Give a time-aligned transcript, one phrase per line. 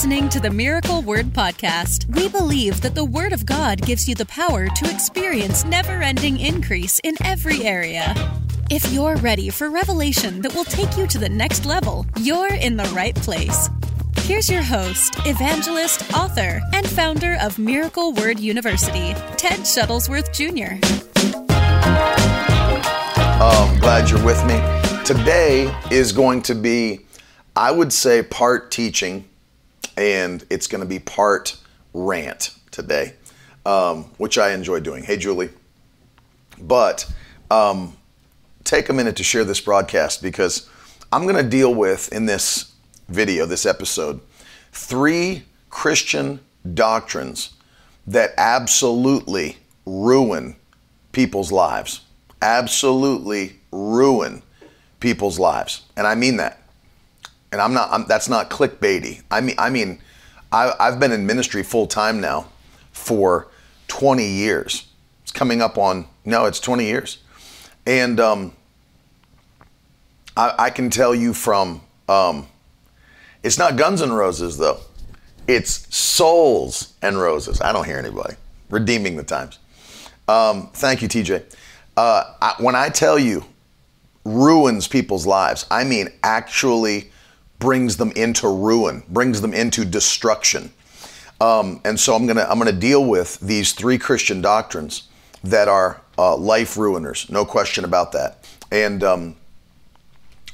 [0.00, 2.06] listening to the Miracle Word Podcast.
[2.16, 6.40] We believe that the Word of God gives you the power to experience never ending
[6.40, 8.14] increase in every area.
[8.70, 12.78] If you're ready for revelation that will take you to the next level, you're in
[12.78, 13.68] the right place.
[14.20, 20.80] Here's your host, evangelist, author, and founder of Miracle Word University, Ted Shuttlesworth Jr.
[23.38, 24.54] Oh, I'm glad you're with me.
[25.04, 27.00] Today is going to be,
[27.54, 29.26] I would say, part teaching,
[30.00, 31.58] and it's going to be part
[31.92, 33.12] rant today,
[33.66, 35.04] um, which I enjoy doing.
[35.04, 35.50] Hey, Julie.
[36.58, 37.12] But
[37.50, 37.94] um,
[38.64, 40.68] take a minute to share this broadcast because
[41.12, 42.72] I'm going to deal with, in this
[43.08, 44.20] video, this episode,
[44.72, 46.40] three Christian
[46.72, 47.50] doctrines
[48.06, 50.56] that absolutely ruin
[51.12, 52.00] people's lives.
[52.40, 54.42] Absolutely ruin
[54.98, 55.82] people's lives.
[55.94, 56.59] And I mean that
[57.52, 57.90] and I'm not.
[57.90, 59.22] I'm, that's not clickbaity.
[59.30, 60.00] I mean, I mean,
[60.52, 62.48] I, I've been in ministry full time now
[62.92, 63.48] for
[63.88, 64.86] 20 years.
[65.22, 67.18] It's coming up on no, it's 20 years,
[67.86, 68.52] and um,
[70.36, 72.46] I, I can tell you from um,
[73.42, 74.80] it's not Guns and Roses though.
[75.46, 77.60] It's Souls and Roses.
[77.60, 78.36] I don't hear anybody
[78.68, 79.58] redeeming the times.
[80.28, 81.42] Um, thank you, TJ.
[81.96, 83.44] Uh, I, when I tell you
[84.24, 87.09] ruins people's lives, I mean actually
[87.60, 90.72] brings them into ruin, brings them into destruction.
[91.40, 95.08] Um, and so I'm gonna I'm gonna deal with these three Christian doctrines
[95.44, 98.44] that are uh, life ruiners, no question about that.
[98.72, 99.36] And um,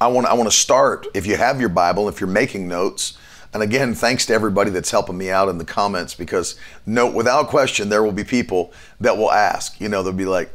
[0.00, 1.06] I want I want to start.
[1.14, 3.16] If you have your Bible, if you're making notes,
[3.52, 7.48] and again, thanks to everybody that's helping me out in the comments because no, without
[7.48, 9.80] question, there will be people that will ask.
[9.80, 10.50] You know, they'll be like,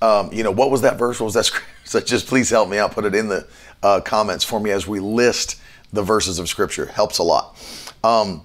[0.00, 1.20] um, you know, what was that verse?
[1.20, 1.44] What was that?
[1.46, 1.68] Scripture?
[1.84, 2.92] So just please help me out.
[2.92, 3.46] Put it in the
[3.82, 5.60] uh, comments for me as we list
[5.94, 6.86] the verses of Scripture.
[6.86, 7.56] Helps a lot.
[8.02, 8.44] Um,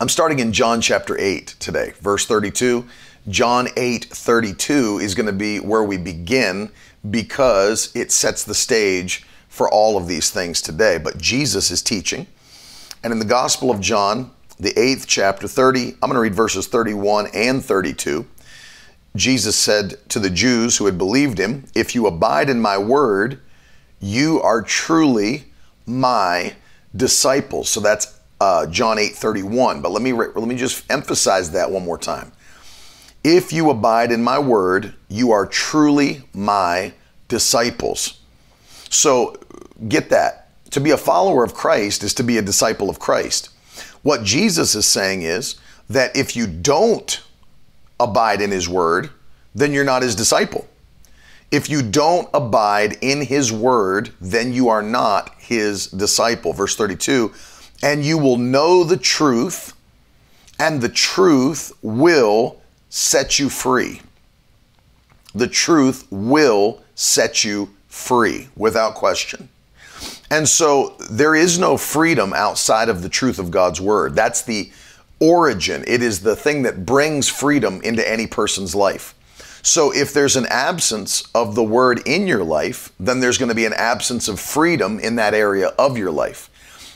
[0.00, 2.86] I'm starting in John chapter 8 today, verse 32.
[3.28, 6.70] John 8 32 is going to be where we begin
[7.10, 10.98] because it sets the stage for all of these things today.
[10.98, 12.26] But Jesus is teaching.
[13.02, 16.68] And in the Gospel of John, the eighth chapter, 30, I'm going to read verses
[16.68, 18.24] 31 and 32.
[19.16, 23.40] Jesus said to the Jews who had believed him, If you abide in my word,
[24.00, 25.51] you are truly
[25.86, 26.54] my
[26.94, 27.68] disciples.
[27.68, 29.82] So that's uh, John 8 31.
[29.82, 32.32] But let me, let me just emphasize that one more time.
[33.24, 36.92] If you abide in my word, you are truly my
[37.28, 38.20] disciples.
[38.90, 39.36] So
[39.88, 40.48] get that.
[40.72, 43.50] To be a follower of Christ is to be a disciple of Christ.
[44.02, 45.56] What Jesus is saying is
[45.88, 47.22] that if you don't
[48.00, 49.10] abide in his word,
[49.54, 50.66] then you're not his disciple.
[51.52, 56.54] If you don't abide in his word, then you are not his disciple.
[56.54, 57.30] Verse 32
[57.82, 59.74] And you will know the truth,
[60.58, 62.58] and the truth will
[62.88, 64.00] set you free.
[65.34, 69.50] The truth will set you free without question.
[70.30, 74.14] And so there is no freedom outside of the truth of God's word.
[74.14, 74.72] That's the
[75.20, 79.14] origin, it is the thing that brings freedom into any person's life.
[79.62, 83.54] So if there's an absence of the word in your life, then there's going to
[83.54, 86.50] be an absence of freedom in that area of your life.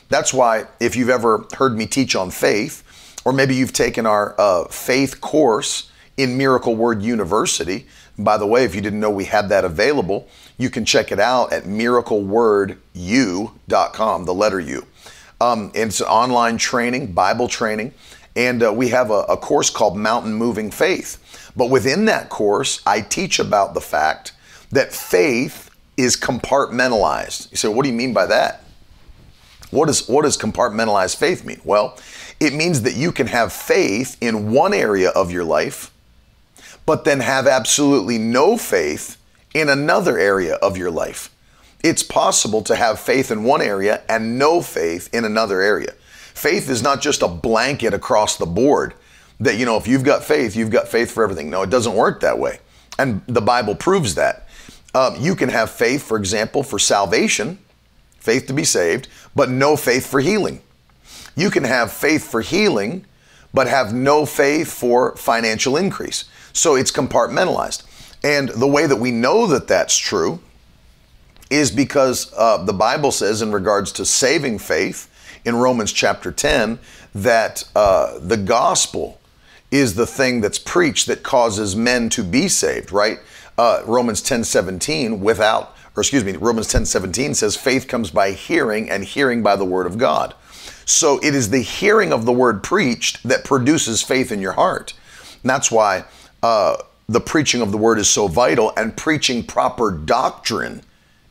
[0.08, 2.82] That's why, if you've ever heard me teach on faith,
[3.24, 7.86] or maybe you've taken our uh, faith course in Miracle Word University,
[8.18, 10.26] by the way, if you didn't know we had that available,
[10.58, 14.86] you can check it out at miraclewordu.com, the letter U.
[15.40, 17.92] Um, it's online training, Bible training,
[18.36, 21.22] and uh, we have a, a course called Mountain Moving Faith.
[21.56, 24.32] But within that course, I teach about the fact
[24.70, 27.50] that faith is compartmentalized.
[27.50, 28.62] You say, what do you mean by that?
[29.70, 31.60] What, is, what does compartmentalized faith mean?
[31.64, 31.98] Well,
[32.38, 35.90] it means that you can have faith in one area of your life,
[36.84, 39.16] but then have absolutely no faith
[39.54, 41.30] in another area of your life.
[41.82, 45.92] It's possible to have faith in one area and no faith in another area.
[46.34, 48.94] Faith is not just a blanket across the board
[49.40, 51.50] that, you know, if you've got faith, you've got faith for everything.
[51.50, 52.60] No, it doesn't work that way.
[52.98, 54.48] And the Bible proves that.
[54.94, 57.58] Um, you can have faith, for example, for salvation,
[58.18, 60.62] faith to be saved, but no faith for healing.
[61.36, 63.04] You can have faith for healing,
[63.52, 66.24] but have no faith for financial increase.
[66.54, 67.84] So it's compartmentalized.
[68.24, 70.40] And the way that we know that that's true
[71.50, 75.10] is because uh, the Bible says, in regards to saving faith
[75.44, 76.78] in Romans chapter 10,
[77.14, 79.20] that uh, the gospel
[79.70, 83.18] is the thing that's preached that causes men to be saved, right?
[83.58, 88.32] Uh, Romans 10 17, without, or excuse me, Romans 10 17 says, faith comes by
[88.32, 90.34] hearing, and hearing by the word of God.
[90.84, 94.94] So it is the hearing of the word preached that produces faith in your heart.
[95.42, 96.04] And that's why
[96.42, 96.76] uh,
[97.08, 100.82] the preaching of the word is so vital, and preaching proper doctrine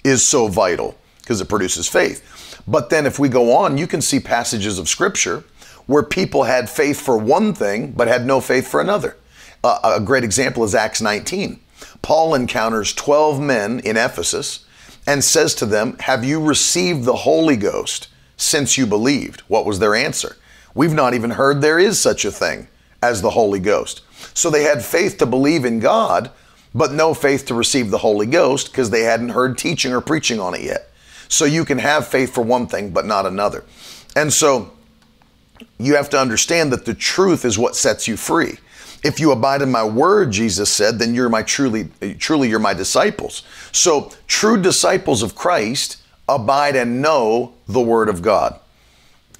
[0.04, 2.62] is so vital because it produces faith.
[2.68, 5.44] But then if we go on, you can see passages of scripture
[5.86, 9.18] where people had faith for one thing but had no faith for another.
[9.64, 11.60] Uh, a great example is Acts 19.
[12.02, 14.66] Paul encounters 12 men in Ephesus
[15.08, 19.42] and says to them, Have you received the Holy Ghost since you believed?
[19.42, 20.38] What was their answer?
[20.74, 22.68] We've not even heard there is such a thing
[23.02, 24.02] as the Holy Ghost.
[24.34, 26.32] So they had faith to believe in God,
[26.74, 30.40] but no faith to receive the Holy Ghost because they hadn't heard teaching or preaching
[30.40, 30.90] on it yet.
[31.28, 33.64] So you can have faith for one thing, but not another.
[34.16, 34.75] And so
[35.80, 38.58] you have to understand that the truth is what sets you free.
[39.04, 42.74] If you abide in my word, Jesus said, then you're my truly, truly you're my
[42.74, 43.44] disciples.
[43.72, 48.60] So true disciples of Christ abide and know the word of God.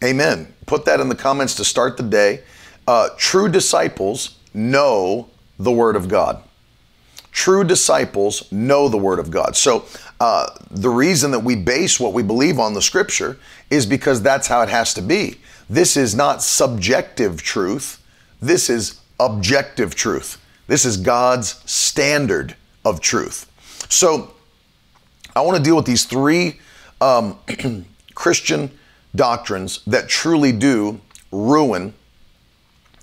[0.04, 0.54] Amen.
[0.66, 2.42] Put that in the comments to start the day.
[2.88, 6.44] Uh, true disciples know the word of God.
[7.32, 9.56] True disciples know the word of God.
[9.56, 9.86] So
[10.20, 13.38] uh, the reason that we base what we believe on the scripture
[13.70, 15.38] is because that's how it has to be.
[15.70, 18.04] This is not subjective truth.
[18.42, 20.42] This is objective truth.
[20.68, 23.52] This is God's standard of truth.
[23.90, 24.34] So
[25.36, 26.60] I want to deal with these three
[27.02, 27.38] um,
[28.16, 28.72] Christian
[29.16, 31.00] doctrines that truly do
[31.32, 31.94] ruin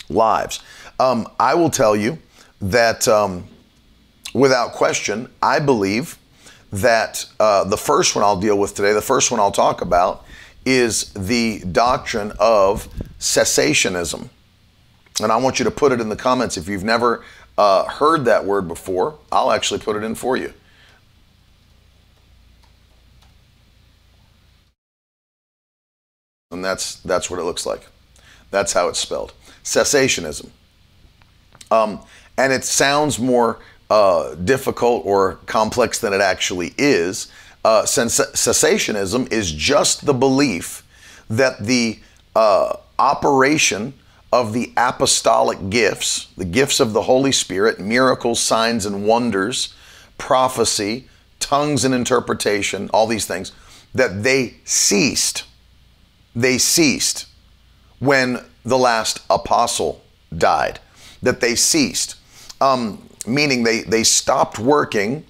[0.09, 0.63] lives.
[0.99, 2.19] Um, I will tell you
[2.61, 3.47] that um,
[4.35, 6.19] without question, I believe
[6.73, 10.25] that uh, the first one I'll deal with today, the first one I'll talk about,
[10.65, 12.89] is the doctrine of
[13.19, 14.29] cessationism.
[15.21, 17.25] And I want you to put it in the comments if you've never
[17.59, 19.19] uh, heard that word before.
[19.31, 20.53] I'll actually put it in for you.
[26.51, 27.87] And that's that's what it looks like.
[28.51, 29.33] That's how it's spelled.
[29.65, 30.51] Cessationism.
[31.71, 32.01] Um,
[32.37, 37.31] and it sounds more uh, difficult or complex than it actually is.
[37.65, 40.85] Uh, cessationism is just the belief
[41.31, 41.99] that the
[42.35, 43.95] uh, operation
[44.33, 49.75] of the apostolic gifts, the gifts of the Holy Spirit, miracles, signs, and wonders,
[50.19, 51.07] prophecy,
[51.39, 53.53] tongues and interpretation, all these things,
[53.95, 55.45] that they ceased.
[56.35, 57.27] They ceased
[57.99, 60.03] when the last apostle
[60.37, 60.81] died,
[61.21, 62.17] that they ceased,
[62.61, 65.25] um, meaning they, they stopped working.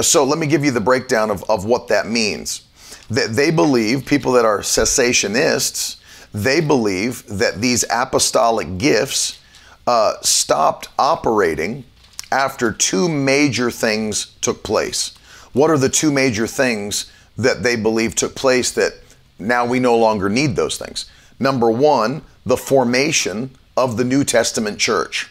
[0.00, 2.62] So let me give you the breakdown of, of what that means.
[3.10, 5.96] That they believe, people that are cessationists,
[6.32, 9.38] they believe that these apostolic gifts
[9.86, 11.84] uh, stopped operating
[12.32, 15.14] after two major things took place.
[15.52, 18.94] What are the two major things that they believe took place that
[19.38, 21.08] now we no longer need those things?
[21.38, 25.30] Number one, the formation of the New Testament church,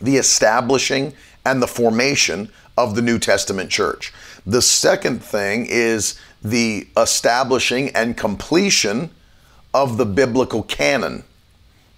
[0.00, 1.14] the establishing
[1.44, 4.12] and the formation of the New Testament church.
[4.46, 9.10] The second thing is the establishing and completion
[9.74, 11.24] of the biblical canon.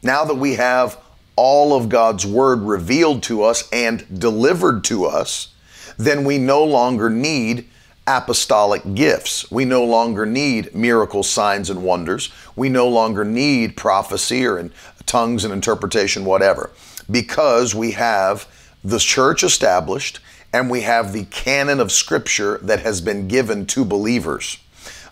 [0.03, 0.99] Now that we have
[1.37, 5.49] all of God's word revealed to us and delivered to us,
[5.97, 7.69] then we no longer need
[8.07, 9.51] apostolic gifts.
[9.51, 12.31] We no longer need miracles, signs, and wonders.
[12.55, 14.73] We no longer need prophecy or in
[15.07, 16.71] tongues and interpretation, whatever,
[17.11, 18.47] because we have
[18.83, 20.21] the church established
[20.55, 24.59] and we have the canon of scripture that has been given to believers.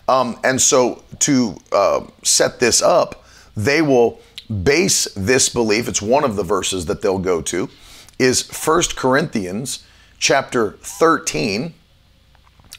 [0.07, 4.21] Um, and so to uh, set this up, they will
[4.63, 7.69] base this belief, it's one of the verses that they'll go to,
[8.17, 9.85] is First Corinthians
[10.17, 11.73] chapter 13,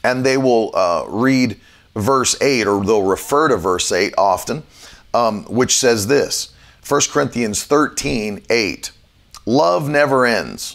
[0.03, 1.59] and they will uh, read
[1.95, 4.63] verse 8, or they'll refer to verse 8 often,
[5.13, 6.51] um, which says this
[6.87, 8.91] 1 Corinthians 13, 8.
[9.45, 10.74] Love never ends.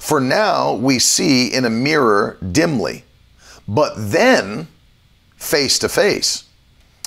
[0.00, 3.04] For now we see in a mirror dimly,
[3.68, 4.66] but then
[5.36, 6.44] face to face.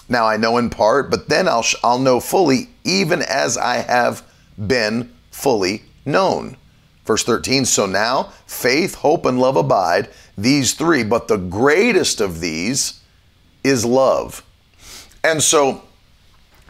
[0.07, 4.23] Now I know in part, but then I'll, I'll know fully, even as I have
[4.67, 6.55] been fully known.
[7.03, 10.07] Verse 13, so now faith, hope, and love abide,
[10.37, 13.01] these three, but the greatest of these
[13.63, 14.45] is love.
[15.23, 15.81] And so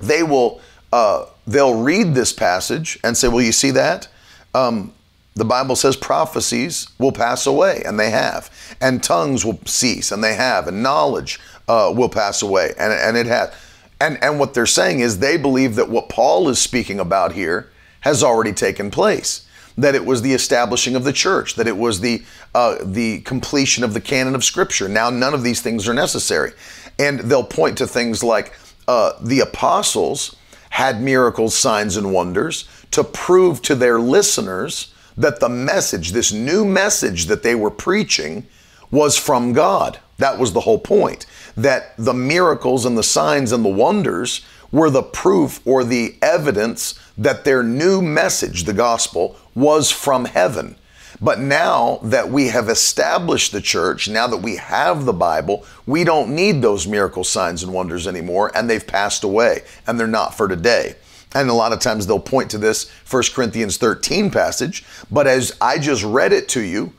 [0.01, 0.62] they will
[0.94, 4.08] uh, they'll read this passage and say, Well, you see that?
[4.53, 4.94] Um,
[5.35, 10.23] the Bible says prophecies will pass away, and they have, and tongues will cease, and
[10.23, 13.53] they have, and knowledge uh, will pass away, and, and it has.
[13.99, 17.71] And, and what they're saying is they believe that what Paul is speaking about here
[18.01, 19.47] has already taken place.
[19.75, 22.23] That it was the establishing of the church, that it was the
[22.53, 24.87] uh, the completion of the canon of Scripture.
[24.87, 26.51] Now none of these things are necessary,
[26.99, 28.53] and they'll point to things like
[28.87, 30.35] uh, the apostles
[30.69, 36.65] had miracles, signs, and wonders to prove to their listeners that the message, this new
[36.65, 38.46] message that they were preaching,
[38.91, 40.00] was from God.
[40.17, 41.25] That was the whole point.
[41.58, 47.00] That the miracles and the signs and the wonders were the proof or the evidence
[47.17, 50.75] that their new message, the gospel, was from heaven.
[51.22, 56.03] But now that we have established the church, now that we have the Bible, we
[56.03, 60.36] don't need those miracle signs and wonders anymore, and they've passed away, and they're not
[60.36, 60.96] for today.
[61.33, 65.55] And a lot of times they'll point to this 1 Corinthians 13 passage, but as
[65.59, 66.93] I just read it to you,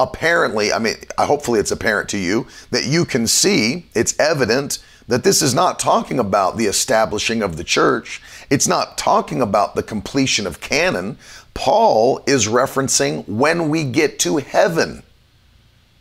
[0.00, 4.78] apparently, I mean, hopefully it's apparent to you that you can see, it's evident
[5.08, 8.20] that this is not talking about the establishing of the church.
[8.50, 11.18] It's not talking about the completion of canon.
[11.54, 15.02] Paul is referencing when we get to heaven.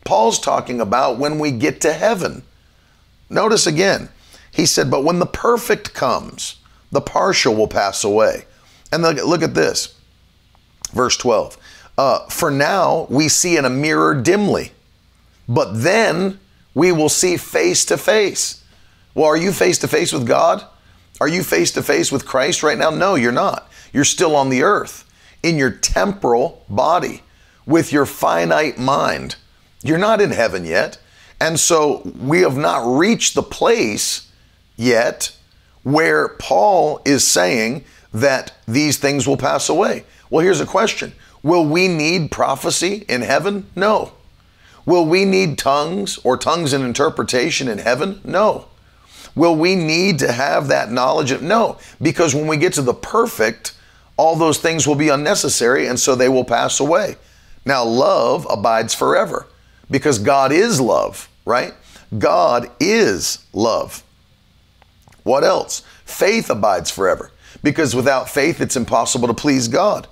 [0.06, 2.44] Paul's talking about when we get to heaven.
[3.30, 4.10] Notice again,
[4.52, 6.58] he said, But when the perfect comes,
[6.92, 8.46] the partial will pass away.
[8.92, 10.00] And look, at this,
[10.94, 11.58] verse 12.
[11.98, 14.72] Uh, For now we see in a mirror dimly,
[15.48, 16.40] but then
[16.74, 18.64] we will see face to face.
[19.14, 20.66] Well, are you face to face with God?
[21.22, 22.90] Are you face to face with Christ right now?
[22.90, 23.70] No, you're not.
[23.94, 25.10] You're still on the earth
[25.42, 27.24] in your temporal body
[27.66, 29.38] with your finite mind.
[29.84, 30.98] You're not in heaven yet.
[31.40, 34.32] And so we have not reached the place
[34.76, 35.36] yet
[35.86, 40.04] where Paul is saying that these things will pass away.
[40.30, 41.14] Well, here's a question
[41.44, 43.68] Will we need prophecy in heaven?
[43.76, 44.12] No.
[44.86, 48.20] Will we need tongues or tongues and interpretation in heaven?
[48.24, 48.66] No.
[49.36, 51.32] Will we need to have that knowledge?
[51.32, 53.76] Of, no, because when we get to the perfect,
[54.18, 57.16] all those things will be unnecessary and so they will pass away.
[57.66, 59.48] Now, love abides forever
[59.92, 61.74] because God is love, right?
[62.18, 64.04] God is love.
[65.26, 65.82] What else?
[66.06, 67.32] Faith abides forever
[67.64, 70.08] because without faith, it's impossible to please God.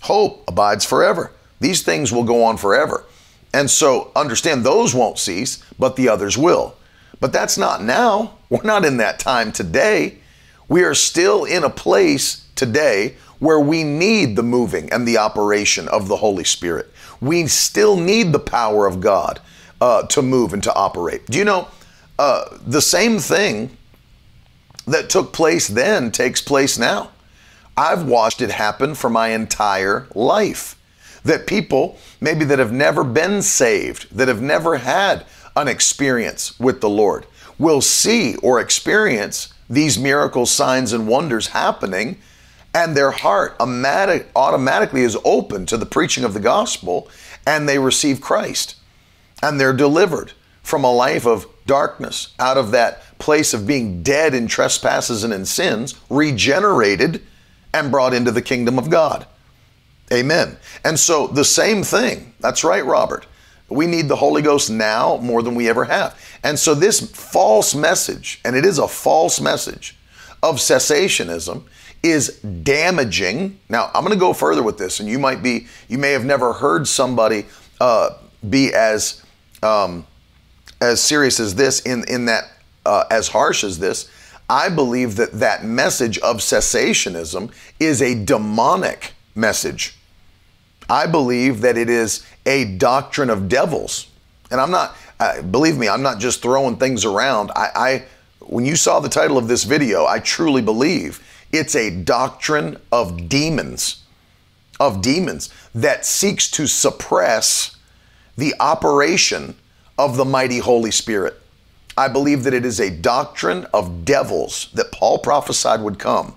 [0.00, 1.32] Hope abides forever.
[1.60, 3.04] These things will go on forever.
[3.52, 6.76] And so understand those won't cease, but the others will.
[7.20, 8.38] But that's not now.
[8.48, 10.18] We're not in that time today.
[10.66, 15.88] We are still in a place today where we need the moving and the operation
[15.88, 16.90] of the Holy Spirit.
[17.20, 19.40] We still need the power of God
[19.82, 21.26] uh, to move and to operate.
[21.26, 21.68] Do you know
[22.18, 23.76] uh, the same thing
[24.86, 27.10] that took place then takes place now?
[27.76, 30.76] I've watched it happen for my entire life.
[31.24, 35.24] That people, maybe that have never been saved, that have never had
[35.56, 37.26] an experience with the Lord
[37.58, 42.18] will see or experience these miracles, signs, and wonders happening,
[42.74, 47.08] and their heart automatically is open to the preaching of the gospel,
[47.46, 48.76] and they receive Christ.
[49.42, 50.32] And they're delivered
[50.64, 55.32] from a life of darkness, out of that place of being dead in trespasses and
[55.32, 57.22] in sins, regenerated
[57.72, 59.26] and brought into the kingdom of God.
[60.12, 60.56] Amen.
[60.84, 63.26] And so the same thing, that's right, Robert.
[63.68, 66.18] We need the Holy Ghost now more than we ever have.
[66.42, 69.96] And so, this false message, and it is a false message
[70.42, 71.64] of cessationism,
[72.02, 73.58] is damaging.
[73.70, 76.26] Now, I'm going to go further with this, and you might be, you may have
[76.26, 77.46] never heard somebody
[77.80, 78.10] uh,
[78.48, 79.24] be as
[79.62, 80.06] um,
[80.90, 82.44] as serious as this in in that
[82.86, 84.10] uh, as harsh as this.
[84.48, 87.50] I believe that that message of cessationism
[87.80, 89.96] is a demonic message.
[90.88, 94.08] I believe that it is a doctrine of devils.
[94.50, 97.50] And I'm not, uh, believe me, I'm not just throwing things around.
[97.56, 98.04] I, I,
[98.40, 101.22] when you saw the title of this video, I truly believe
[101.52, 104.02] it's a doctrine of demons,
[104.78, 107.76] of demons that seeks to suppress
[108.36, 109.56] the operation
[109.98, 111.40] of the mighty Holy Spirit.
[111.96, 116.34] I believe that it is a doctrine of devils that Paul prophesied would come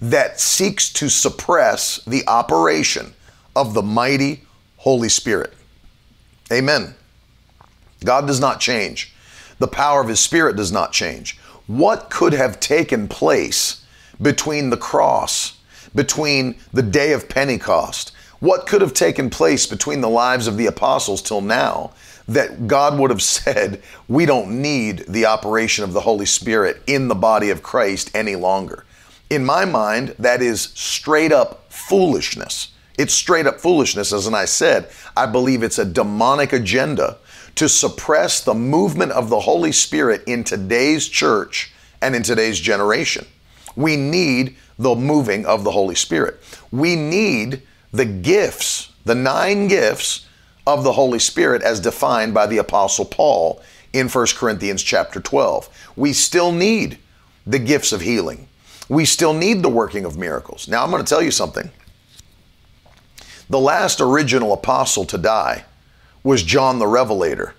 [0.00, 3.14] that seeks to suppress the operation
[3.54, 4.42] of the mighty
[4.78, 5.54] Holy Spirit.
[6.52, 6.94] Amen.
[8.04, 9.14] God does not change.
[9.58, 11.38] The power of His Spirit does not change.
[11.66, 13.84] What could have taken place
[14.20, 15.58] between the cross,
[15.94, 18.12] between the day of Pentecost?
[18.38, 21.92] What could have taken place between the lives of the apostles till now
[22.28, 27.08] that God would have said, we don't need the operation of the Holy Spirit in
[27.08, 28.84] the body of Christ any longer?
[29.30, 32.72] In my mind, that is straight up foolishness.
[32.98, 34.12] It's straight up foolishness.
[34.12, 37.18] As I said, I believe it's a demonic agenda
[37.56, 43.26] to suppress the movement of the Holy Spirit in today's church and in today's generation.
[43.74, 46.40] We need the moving of the Holy Spirit.
[46.70, 50.26] We need the gifts, the nine gifts
[50.66, 55.92] of the Holy Spirit as defined by the apostle Paul in 1 Corinthians chapter 12.
[55.96, 56.98] We still need
[57.46, 58.48] the gifts of healing.
[58.88, 60.68] We still need the working of miracles.
[60.68, 61.70] Now I'm going to tell you something.
[63.48, 65.64] The last original apostle to die
[66.24, 67.54] was John the Revelator.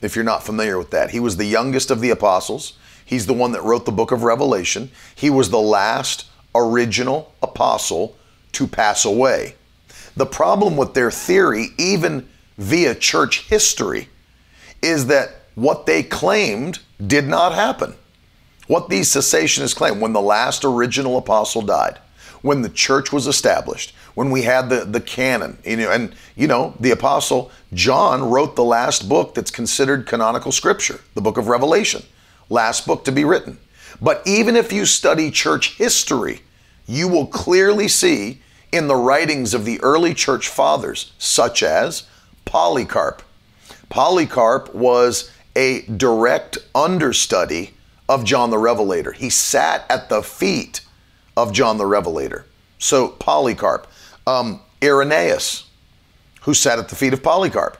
[0.00, 2.74] If you're not familiar with that, he was the youngest of the apostles.
[3.04, 4.90] He's the one that wrote the book of Revelation.
[5.14, 8.16] He was the last original apostle
[8.52, 9.56] to pass away.
[10.16, 14.08] The problem with their theory, even via church history,
[14.82, 17.94] is that what they claimed did not happen.
[18.66, 21.98] What these cessationists claim when the last original apostle died,
[22.42, 26.46] when the church was established, when we had the, the canon, you know, and you
[26.46, 31.48] know, the apostle John wrote the last book that's considered canonical scripture, the book of
[31.48, 32.02] Revelation,
[32.48, 33.58] last book to be written.
[34.00, 36.42] But even if you study church history,
[36.86, 38.40] you will clearly see
[38.72, 42.04] in the writings of the early church fathers, such as
[42.44, 43.22] Polycarp.
[43.88, 47.74] Polycarp was a direct understudy
[48.08, 49.12] of John the Revelator.
[49.12, 50.80] He sat at the feet
[51.36, 52.46] of John the Revelator.
[52.78, 53.86] So, Polycarp.
[54.26, 55.68] Um, Irenaeus,
[56.42, 57.78] who sat at the feet of Polycarp.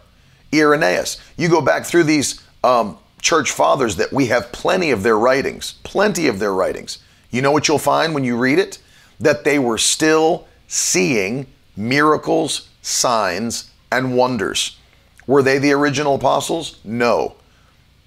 [0.53, 1.21] Irenaeus.
[1.37, 5.75] You go back through these um, church fathers that we have plenty of their writings,
[5.83, 6.99] plenty of their writings.
[7.31, 8.79] You know what you'll find when you read it?
[9.21, 14.79] That they were still seeing miracles, signs, and wonders.
[15.27, 16.79] Were they the original apostles?
[16.85, 17.37] No.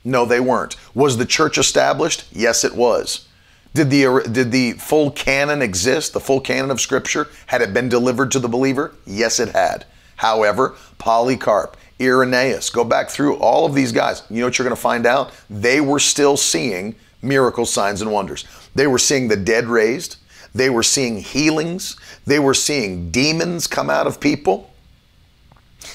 [0.04, 0.76] No, they weren't.
[0.94, 2.26] Was the church established?
[2.32, 3.28] Yes, it was.
[3.74, 7.28] Did the, did the full canon exist, the full canon of Scripture?
[7.48, 8.96] Had it been delivered to the believer?
[9.06, 9.86] Yes, it had.
[10.16, 14.24] However, Polycarp, Irenaeus, go back through all of these guys.
[14.30, 15.32] You know what you're going to find out?
[15.50, 18.46] They were still seeing miracles, signs, and wonders.
[18.76, 20.18] They were seeing the dead raised,
[20.54, 21.96] they were seeing healings,
[22.26, 24.72] they were seeing demons come out of people.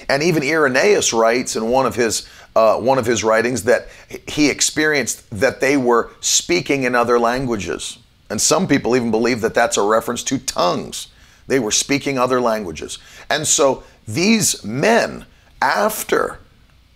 [0.09, 3.89] And even Irenaeus writes in one of his uh, one of his writings that
[4.29, 7.99] he experienced that they were speaking in other languages.
[8.29, 11.09] And some people even believe that that's a reference to tongues.
[11.47, 12.99] They were speaking other languages.
[13.31, 15.27] And so these men,
[15.61, 16.39] after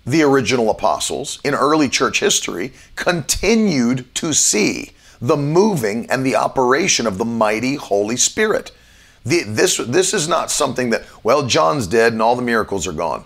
[0.07, 7.07] the original apostles in early church history, continued to see the moving and the operation
[7.07, 8.73] of the mighty Holy Spirit.
[9.27, 12.93] The, this, this is not something that, well, John's dead and all the miracles are
[12.93, 13.25] gone.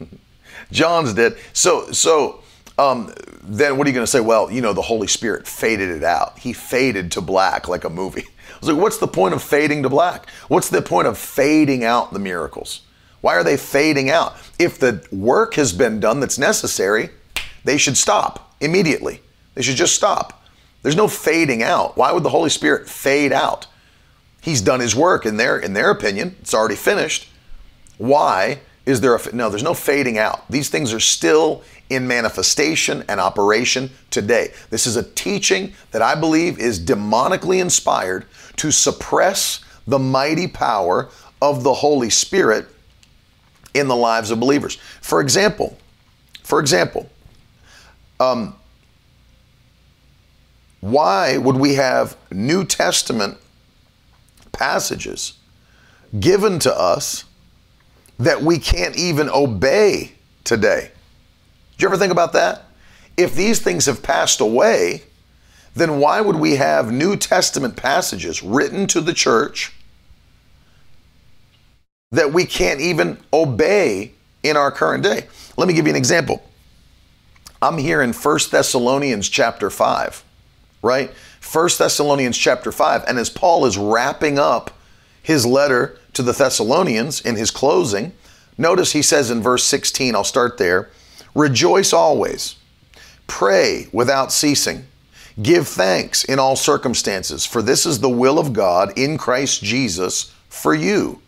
[0.72, 1.36] John's dead.
[1.52, 2.42] So, so
[2.78, 3.12] um,
[3.42, 4.20] then what are you going to say?
[4.20, 6.38] Well, you know, the Holy Spirit faded it out.
[6.38, 8.22] He faded to black like a movie.
[8.54, 10.30] I was like, what's the point of fading to black?
[10.48, 12.80] What's the point of fading out the miracles?
[13.20, 14.34] Why are they fading out?
[14.58, 17.10] If the work has been done that's necessary,
[17.64, 19.20] they should stop immediately.
[19.54, 20.42] They should just stop.
[20.82, 21.98] There's no fading out.
[21.98, 23.66] Why would the Holy Spirit fade out?
[24.42, 26.36] He's done his work in their in their opinion.
[26.40, 27.28] It's already finished.
[27.96, 29.48] Why is there a no?
[29.48, 30.44] There's no fading out.
[30.50, 34.52] These things are still in manifestation and operation today.
[34.70, 38.26] This is a teaching that I believe is demonically inspired
[38.56, 41.08] to suppress the mighty power
[41.40, 42.66] of the Holy Spirit
[43.74, 44.76] in the lives of believers.
[45.00, 45.78] For example,
[46.42, 47.08] for example,
[48.18, 48.56] um,
[50.80, 53.38] why would we have New Testament
[54.52, 55.34] passages
[56.18, 57.24] given to us
[58.18, 60.12] that we can't even obey
[60.44, 60.90] today.
[61.76, 62.64] Do you ever think about that?
[63.16, 65.02] If these things have passed away,
[65.74, 69.72] then why would we have New Testament passages written to the church
[72.10, 74.12] that we can't even obey
[74.42, 75.26] in our current day?
[75.56, 76.42] Let me give you an example.
[77.60, 80.24] I'm here in 1 Thessalonians chapter 5,
[80.82, 81.10] right?
[81.52, 83.04] 1 Thessalonians chapter 5.
[83.06, 84.70] And as Paul is wrapping up
[85.22, 88.12] his letter to the Thessalonians in his closing,
[88.56, 90.90] notice he says in verse 16, I'll start there
[91.34, 92.56] Rejoice always,
[93.26, 94.86] pray without ceasing,
[95.40, 100.34] give thanks in all circumstances, for this is the will of God in Christ Jesus
[100.48, 101.22] for you.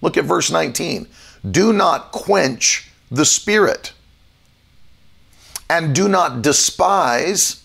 [0.00, 1.06] Look at verse 19.
[1.50, 3.92] Do not quench the Spirit,
[5.68, 7.62] and do not despise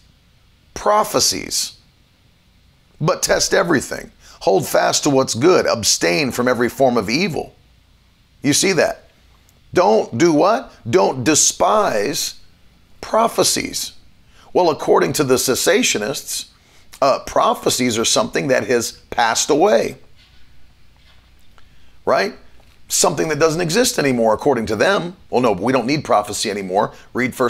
[0.73, 1.74] prophecies
[2.99, 4.11] but test everything.
[4.41, 5.65] Hold fast to what's good.
[5.65, 7.53] Abstain from every form of evil.
[8.41, 9.09] You see that?
[9.73, 10.71] Don't do what?
[10.89, 12.39] Don't despise
[13.01, 13.93] prophecies.
[14.53, 16.47] Well, according to the cessationists,
[17.01, 19.97] Uh, prophecies are something that has passed away,
[22.05, 22.33] right?
[22.87, 25.17] Something that doesn't exist anymore, according to them.
[25.29, 26.93] Well, no, we don't need prophecy anymore.
[27.13, 27.49] Read 1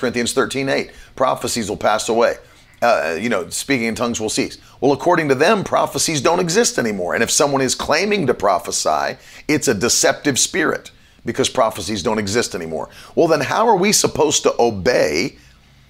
[0.00, 0.90] Corinthians 13 8.
[1.14, 2.34] Prophecies will pass away.
[2.82, 4.56] Uh, you know, speaking in tongues will cease.
[4.80, 7.12] Well, according to them, prophecies don't exist anymore.
[7.14, 10.90] And if someone is claiming to prophesy, it's a deceptive spirit
[11.24, 12.88] because prophecies don't exist anymore.
[13.14, 15.36] Well, then how are we supposed to obey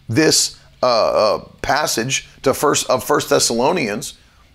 [0.09, 0.87] this uh,
[1.37, 4.15] uh, passage to first of First Thessalonians?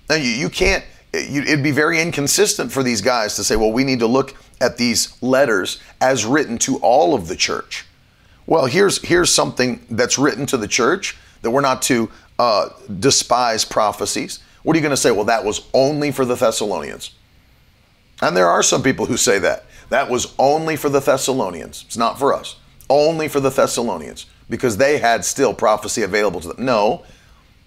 [0.10, 0.84] Now, you, you can't.
[1.14, 4.36] You, it'd be very inconsistent for these guys to say, "Well, we need to look
[4.60, 7.86] at these letters as written to all of the church."
[8.46, 12.70] Well, here's here's something that's written to the church that we're not to uh,
[13.00, 14.40] despise prophecies.
[14.64, 15.12] What are you going to say?
[15.12, 17.12] Well, that was only for the Thessalonians.
[18.22, 19.66] And there are some people who say that.
[19.90, 21.84] That was only for the Thessalonians.
[21.86, 22.56] It's not for us.
[22.90, 26.66] Only for the Thessalonians because they had still prophecy available to them.
[26.66, 27.04] No,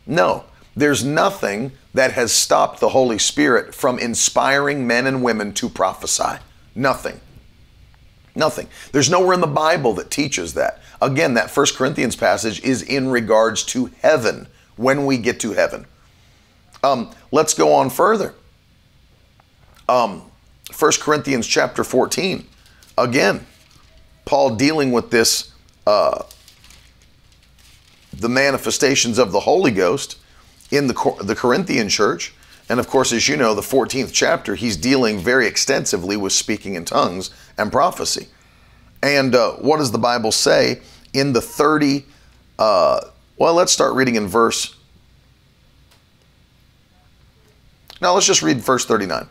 [0.06, 0.44] no.
[0.76, 6.38] There's nothing that has stopped the Holy Spirit from inspiring men and women to prophesy.
[6.74, 7.20] Nothing.
[8.36, 8.68] Nothing.
[8.92, 10.80] There's nowhere in the Bible that teaches that.
[11.02, 14.46] Again, that First Corinthians passage is in regards to heaven,
[14.78, 15.86] when we get to heaven.
[16.82, 18.34] Um, let's go on further.
[19.88, 20.22] Um,
[20.76, 22.46] 1 Corinthians chapter 14.
[22.96, 23.44] Again,
[24.24, 25.52] Paul dealing with this,
[25.86, 26.22] uh,
[28.12, 30.18] the manifestations of the Holy Ghost
[30.70, 32.34] in the, the Corinthian church.
[32.68, 36.74] And of course, as you know, the 14th chapter, he's dealing very extensively with speaking
[36.74, 38.28] in tongues and prophecy.
[39.02, 40.82] And uh, what does the Bible say
[41.14, 42.04] in the 30?
[42.58, 43.00] Uh,
[43.38, 44.74] well, let's start reading in verse.
[48.00, 49.28] Now, let's just read verse 39.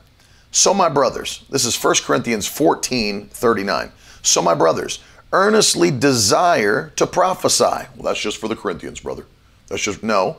[0.51, 3.91] So, my brothers, this is 1 Corinthians 14 39.
[4.21, 4.99] So, my brothers,
[5.33, 7.63] earnestly desire to prophesy.
[7.63, 9.25] Well, that's just for the Corinthians, brother.
[9.67, 10.37] That's just, no.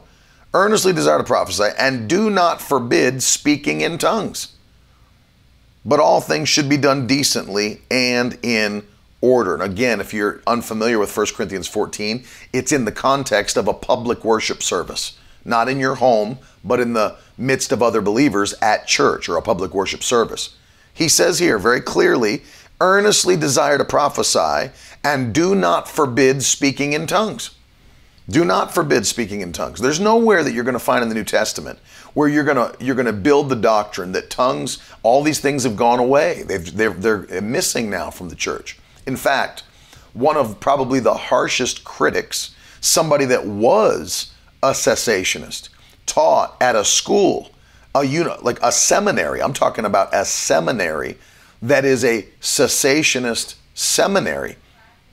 [0.54, 4.54] Earnestly desire to prophesy, and do not forbid speaking in tongues.
[5.84, 8.86] But all things should be done decently and in
[9.20, 9.54] order.
[9.54, 13.74] And again, if you're unfamiliar with 1 Corinthians 14, it's in the context of a
[13.74, 18.86] public worship service, not in your home, but in the midst of other believers at
[18.86, 20.56] church or a public worship service.
[20.92, 22.42] He says here very clearly,
[22.80, 24.70] earnestly desire to prophesy
[25.04, 27.50] and do not forbid speaking in tongues.
[28.28, 29.80] Do not forbid speaking in tongues.
[29.80, 31.78] There's nowhere that you're going to find in the New Testament
[32.12, 35.64] where you're going to you're going to build the doctrine that tongues, all these things
[35.64, 36.42] have gone away.
[36.42, 38.78] They've, they're, they're missing now from the church.
[39.08, 39.62] In fact,
[40.12, 45.70] one of probably the harshest critics, somebody that was a cessationist,
[46.04, 47.50] taught at a school,
[47.94, 49.40] a uni- like a seminary.
[49.40, 51.16] I'm talking about a seminary
[51.62, 54.56] that is a cessationist seminary,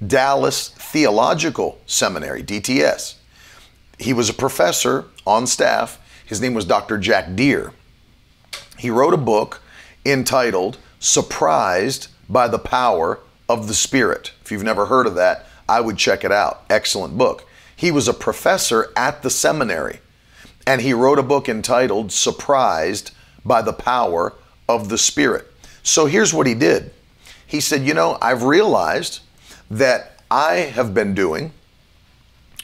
[0.06, 3.16] Dallas Theological Seminary, DTS.
[3.98, 6.02] He was a professor on staff.
[6.26, 6.98] His name was Dr.
[6.98, 7.72] Jack Deere.
[8.78, 9.62] He wrote a book
[10.06, 14.32] entitled Surprised by the Power of the Spirit.
[14.44, 16.64] If you've never heard of that, I would check it out.
[16.70, 17.48] Excellent book.
[17.76, 20.00] He was a professor at the seminary,
[20.66, 23.12] and he wrote a book entitled Surprised
[23.44, 24.34] by the Power
[24.68, 25.52] of the Spirit.
[25.84, 26.92] So here's what he did
[27.48, 29.20] he said, You know, I've realized
[29.70, 31.52] that I have been doing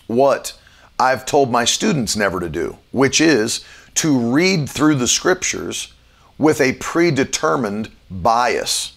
[0.07, 0.57] what
[0.99, 3.63] I've told my students never to do, which is
[3.95, 5.93] to read through the scriptures
[6.37, 8.93] with a predetermined bias.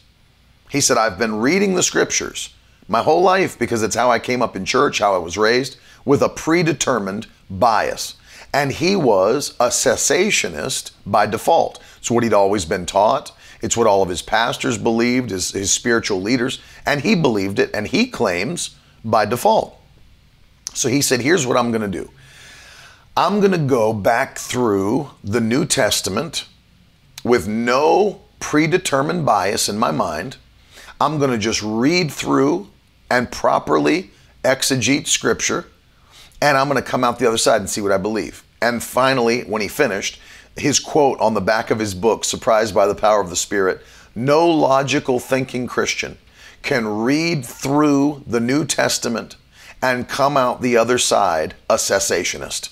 [0.74, 2.52] He said, I've been reading the scriptures
[2.88, 5.76] my whole life because it's how I came up in church, how I was raised,
[6.04, 8.16] with a predetermined bias.
[8.52, 11.80] And he was a cessationist by default.
[11.98, 13.30] It's what he'd always been taught.
[13.62, 17.70] It's what all of his pastors believed, his, his spiritual leaders, and he believed it,
[17.72, 19.80] and he claims by default.
[20.74, 22.10] So he said, Here's what I'm going to do
[23.16, 26.48] I'm going to go back through the New Testament
[27.22, 30.36] with no predetermined bias in my mind
[31.00, 32.68] I'm going to just read through
[33.10, 34.10] and properly
[34.44, 35.66] exegete scripture,
[36.40, 38.44] and I'm going to come out the other side and see what I believe.
[38.62, 40.20] And finally, when he finished,
[40.56, 43.82] his quote on the back of his book, Surprised by the Power of the Spirit
[44.14, 46.16] No logical thinking Christian
[46.62, 49.36] can read through the New Testament
[49.82, 52.70] and come out the other side a cessationist.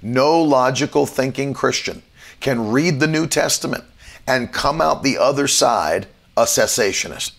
[0.00, 2.02] No logical thinking Christian
[2.40, 3.84] can read the New Testament
[4.26, 7.32] and come out the other side a cessationist.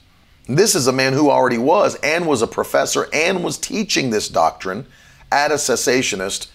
[0.49, 4.27] This is a man who already was and was a professor and was teaching this
[4.27, 4.87] doctrine
[5.31, 6.47] at a cessationist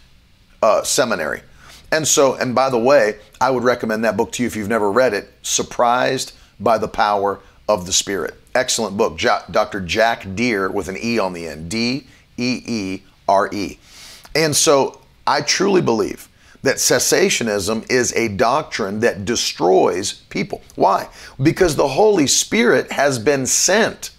[0.61, 1.43] uh, seminary.
[1.93, 4.69] And so, and by the way, I would recommend that book to you if you've
[4.69, 8.35] never read it Surprised by the Power of the Spirit.
[8.57, 9.17] Excellent book.
[9.17, 9.81] Dr.
[9.81, 13.79] Jack Deere with an E on the end D E E R E.
[14.35, 16.29] And so I truly believe
[16.65, 20.63] that cessationism is a doctrine that destroys people.
[20.77, 21.09] Why?
[21.41, 24.11] Because the Holy Spirit has been sent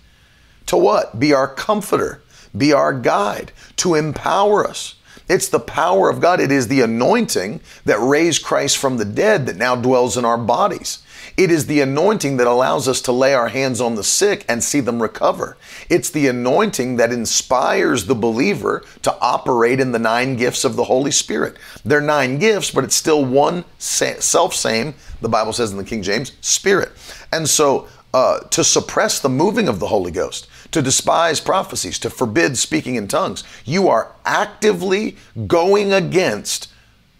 [0.67, 1.19] to what?
[1.19, 2.21] Be our comforter,
[2.55, 4.95] be our guide, to empower us.
[5.27, 6.39] It's the power of God.
[6.39, 10.37] It is the anointing that raised Christ from the dead that now dwells in our
[10.37, 10.99] bodies.
[11.37, 14.63] It is the anointing that allows us to lay our hands on the sick and
[14.63, 15.57] see them recover.
[15.89, 20.85] It's the anointing that inspires the believer to operate in the nine gifts of the
[20.85, 21.57] Holy Spirit.
[21.83, 26.03] They're nine gifts, but it's still one self same, the Bible says in the King
[26.03, 26.91] James, Spirit.
[27.33, 32.09] And so uh, to suppress the moving of the Holy Ghost, to despise prophecies, to
[32.09, 35.17] forbid speaking in tongues, you are actively
[35.47, 36.69] going against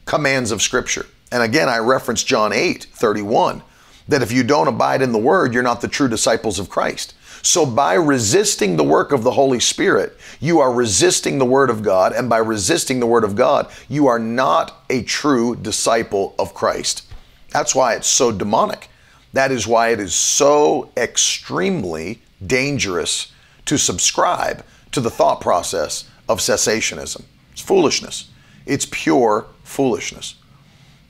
[0.06, 1.06] commands of Scripture.
[1.34, 3.62] And again, I reference John 8 31
[4.08, 7.13] that if you don't abide in the word, you're not the true disciples of Christ.
[7.41, 11.84] So by resisting the work of the Holy Spirit, you are resisting the word of
[11.84, 12.12] God.
[12.13, 17.06] And by resisting the word of God, you are not a true disciple of Christ.
[17.52, 18.89] That's why it's so demonic.
[19.34, 23.32] That is why it is so extremely dangerous
[23.65, 27.26] to subscribe to the thought process of cessationism.
[27.52, 28.30] It's foolishness.
[28.65, 30.36] It's pure foolishness.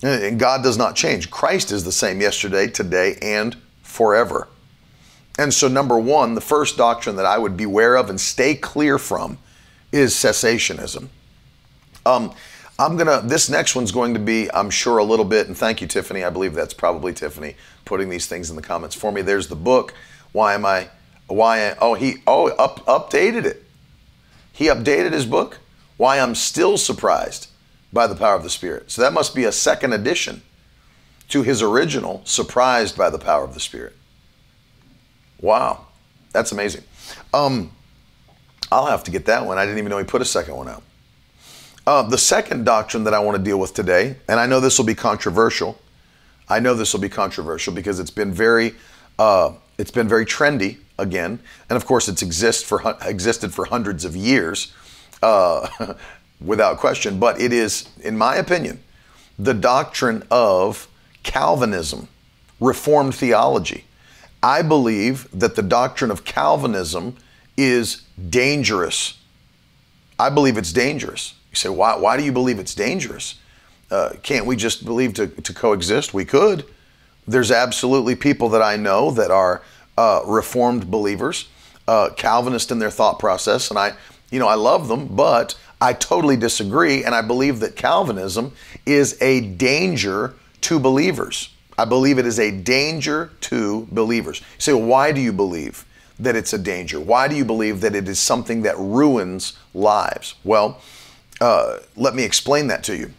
[0.04, 1.32] And God does not change.
[1.32, 4.48] Christ is the same yesterday, today, and forever.
[5.38, 8.98] And so, number one, the first doctrine that I would beware of and stay clear
[8.98, 9.38] from
[9.92, 11.08] is cessationism.
[12.06, 12.34] Um,
[12.78, 13.22] I'm gonna.
[13.24, 15.48] This next one's going to be, I'm sure, a little bit.
[15.48, 16.24] And thank you, Tiffany.
[16.24, 17.56] I believe that's probably Tiffany
[17.86, 19.22] putting these things in the comments for me.
[19.22, 19.94] There's the book.
[20.34, 20.90] Why am I?
[21.28, 21.76] Why?
[21.82, 22.16] Oh, he.
[22.28, 23.64] Oh, up, updated it.
[24.52, 25.60] He updated his book.
[25.98, 27.48] Why I'm still surprised
[27.96, 28.92] by the power of the Spirit.
[28.92, 30.44] So that must be a second edition
[31.30, 33.96] to his original, Surprised by the Power of the Spirit.
[35.42, 35.88] Wow,
[36.32, 36.84] that's amazing.
[37.34, 37.72] Um,
[38.72, 39.58] I'll have to get that one.
[39.58, 40.84] I didn't even know he put a second one out.
[41.88, 44.78] Uh, the second doctrine that I want to deal with today, and I know this
[44.78, 45.80] will be controversial.
[46.50, 48.76] I know this will be controversial because it's been very,
[49.18, 54.04] uh, it's been very trendy again, and of course it's exist for existed for hundreds
[54.04, 54.74] of years.
[55.24, 55.94] Uh,
[56.42, 57.20] without question.
[57.20, 58.84] But it is, in my opinion,
[59.38, 60.88] the doctrine of
[61.24, 62.08] Calvinism,
[62.60, 63.84] Reformed theology.
[64.42, 67.18] I believe that the doctrine of Calvinism
[67.58, 69.18] is dangerous.
[70.18, 71.34] I believe it's dangerous.
[71.52, 73.36] You say, why, why do you believe it's dangerous?
[73.92, 76.14] Uh, can't we just believe to, to coexist?
[76.14, 76.66] We could.
[77.28, 79.62] There's absolutely people that I know that are
[79.98, 81.48] uh, Reformed believers,
[81.88, 83.94] uh, Calvinist in their thought process, and I,
[84.32, 88.54] you know, I love them, but I totally disagree, and I believe that Calvinism
[88.86, 91.54] is a danger to believers.
[91.78, 94.40] I believe it is a danger to believers.
[94.40, 95.86] You say, well, why do you believe
[96.20, 97.00] that it's a danger?
[97.00, 100.36] Why do you believe that it is something that ruins lives?
[100.44, 100.82] Well,
[101.42, 103.12] uh, let me explain that to you.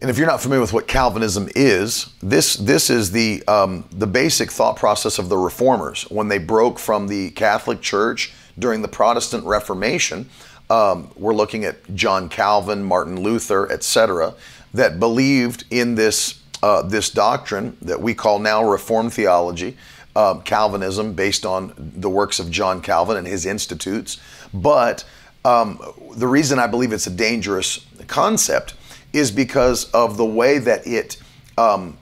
[0.00, 4.06] And if you're not familiar with what Calvinism is, this this is the um, the
[4.06, 8.88] basic thought process of the Reformers when they broke from the Catholic Church during the
[8.88, 10.28] Protestant Reformation.
[10.70, 14.34] Um, we're looking at John Calvin, Martin Luther, etc.,
[14.74, 19.76] that believed in this uh, this doctrine that we call now Reformed theology,
[20.16, 24.18] uh, Calvinism, based on the works of John Calvin and his institutes.
[24.52, 25.04] But
[25.44, 25.80] um,
[26.16, 28.74] the reason I believe it's a dangerous concept
[29.12, 31.16] is because of the way that it
[31.56, 31.96] um,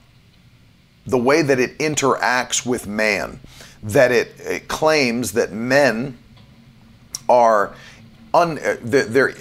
[1.05, 3.39] the way that it interacts with man.
[3.81, 6.17] That it, it claims that men
[7.29, 7.73] are
[8.33, 9.33] un, uh, they're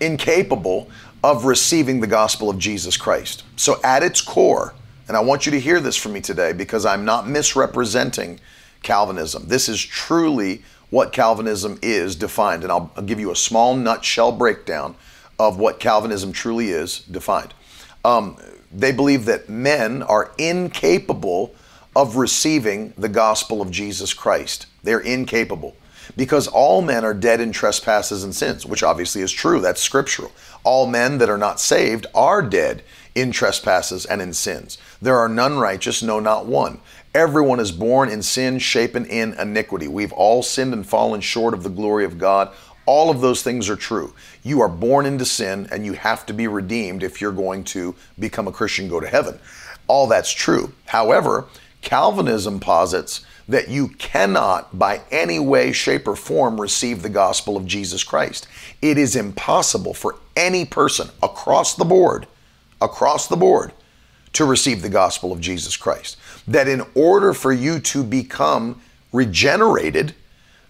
[0.00, 0.90] incapable
[1.22, 3.44] of receiving the gospel of Jesus Christ.
[3.56, 4.74] So at its core,
[5.08, 8.40] and I want you to hear this from me today because I'm not misrepresenting
[8.82, 9.46] Calvinism.
[9.46, 12.62] This is truly what Calvinism is defined.
[12.64, 14.94] And I'll, I'll give you a small nutshell breakdown
[15.38, 17.54] of what Calvinism truly is defined.
[18.04, 18.36] Um,
[18.72, 21.54] they believe that men are incapable
[21.94, 24.66] of receiving the gospel of Jesus Christ.
[24.82, 25.76] They're incapable
[26.16, 29.60] because all men are dead in trespasses and sins, which obviously is true.
[29.60, 30.32] That's scriptural.
[30.64, 32.82] All men that are not saved are dead
[33.14, 34.78] in trespasses and in sins.
[35.00, 36.80] There are none righteous, no, not one.
[37.14, 39.88] Everyone is born in sin, shapen in iniquity.
[39.88, 42.50] We've all sinned and fallen short of the glory of God.
[42.86, 44.14] All of those things are true.
[44.42, 47.94] You are born into sin and you have to be redeemed if you're going to
[48.18, 49.38] become a Christian, go to heaven.
[49.86, 50.72] All that's true.
[50.86, 51.46] However,
[51.82, 57.66] Calvinism posits that you cannot, by any way, shape, or form, receive the gospel of
[57.66, 58.46] Jesus Christ.
[58.80, 62.26] It is impossible for any person across the board,
[62.80, 63.72] across the board,
[64.34, 66.16] to receive the gospel of Jesus Christ.
[66.48, 68.80] That in order for you to become
[69.12, 70.14] regenerated,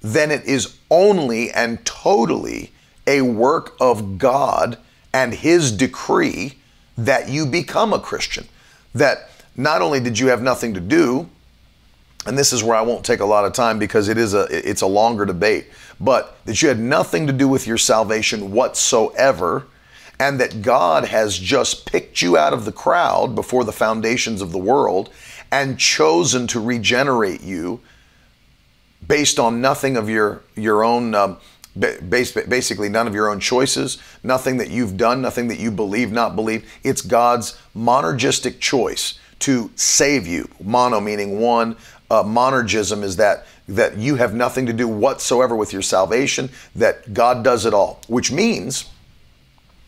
[0.01, 2.73] then it is only and totally
[3.07, 4.79] a work of God
[5.13, 6.59] and his decree
[6.97, 8.47] that you become a Christian.
[8.95, 11.29] That not only did you have nothing to do,
[12.27, 14.47] and this is where I won't take a lot of time because it is a
[14.51, 15.67] it's a longer debate,
[16.01, 19.67] but that you had nothing to do with your salvation whatsoever
[20.21, 24.53] and that God has just picked you out of the crowd before the foundations of
[24.53, 25.11] the world
[25.51, 27.81] and chosen to regenerate you
[29.07, 31.39] based on nothing of your your own um,
[31.77, 36.37] basically none of your own choices, nothing that you've done, nothing that you believe, not
[36.37, 36.71] believe.
[36.85, 40.49] It's God's monergistic choice to save you.
[40.63, 41.77] Mono meaning one.
[42.13, 46.51] Uh, monergism is that that you have nothing to do whatsoever with your salvation.
[46.77, 48.91] That God does it all, which means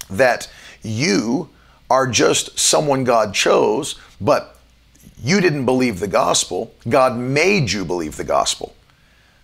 [0.08, 0.50] that
[0.82, 1.50] you
[1.90, 4.58] are just someone God chose, but
[5.22, 6.72] you didn't believe the gospel.
[6.88, 8.74] God made you believe the gospel.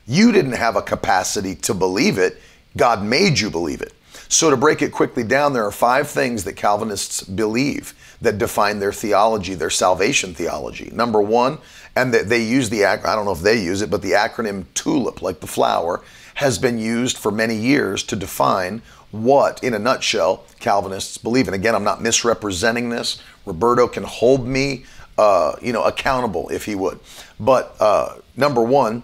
[0.06, 2.40] You didn't have a capacity to believe it,
[2.78, 3.92] God made you believe it.
[4.30, 8.78] So, to break it quickly down, there are five things that Calvinists believe that define
[8.78, 10.90] their theology, their salvation theology.
[10.92, 11.58] Number one,
[11.96, 15.22] and they use the, I don't know if they use it, but the acronym TULIP,
[15.22, 16.02] like the flower,
[16.34, 21.48] has been used for many years to define what, in a nutshell, Calvinists believe.
[21.48, 23.20] And again, I'm not misrepresenting this.
[23.44, 24.84] Roberto can hold me,
[25.18, 27.00] uh, you know, accountable if he would.
[27.40, 29.02] But uh, number one,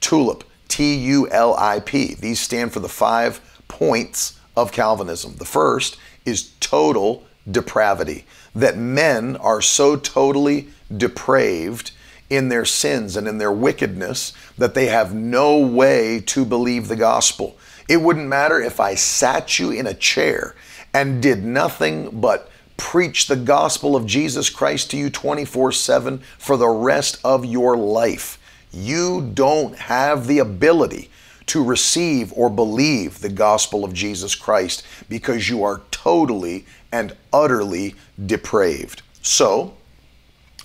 [0.00, 2.14] TULIP T U L I P.
[2.14, 5.34] These stand for the five points of Calvinism.
[5.36, 11.92] The first is total depravity, that men are so totally depraved
[12.30, 16.96] in their sins and in their wickedness that they have no way to believe the
[16.96, 17.56] gospel.
[17.88, 20.54] It wouldn't matter if I sat you in a chair
[20.92, 26.56] and did nothing but preach the gospel of Jesus Christ to you 24 7 for
[26.56, 28.38] the rest of your life
[28.72, 31.10] you don't have the ability
[31.46, 37.94] to receive or believe the gospel of Jesus Christ because you are totally and utterly
[38.26, 39.02] depraved.
[39.22, 39.74] So,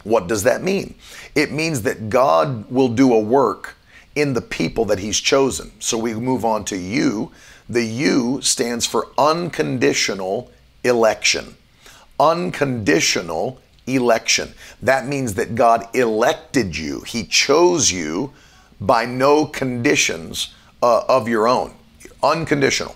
[0.04, 0.96] what does that mean?
[1.36, 3.76] It means that God will do a work
[4.16, 5.72] in the people that He's chosen.
[5.80, 7.32] So we move on to you.
[7.70, 10.52] The U stands for unconditional
[10.84, 11.56] election.
[12.20, 14.54] Unconditional election.
[14.82, 18.34] That means that God elected you, He chose you
[18.80, 21.74] by no conditions uh, of your own.
[22.22, 22.96] Unconditional.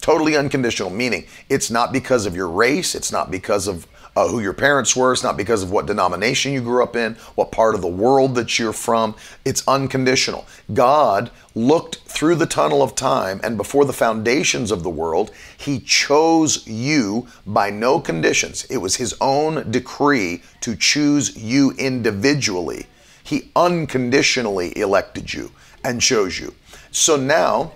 [0.00, 4.40] Totally unconditional, meaning it's not because of your race, it's not because of uh, who
[4.40, 5.12] your parents were.
[5.12, 8.34] It's not because of what denomination you grew up in, what part of the world
[8.36, 9.14] that you're from.
[9.44, 10.46] It's unconditional.
[10.72, 15.80] God looked through the tunnel of time and before the foundations of the world, He
[15.80, 18.64] chose you by no conditions.
[18.64, 22.86] It was His own decree to choose you individually.
[23.22, 25.50] He unconditionally elected you
[25.82, 26.54] and chose you.
[26.90, 27.72] So now,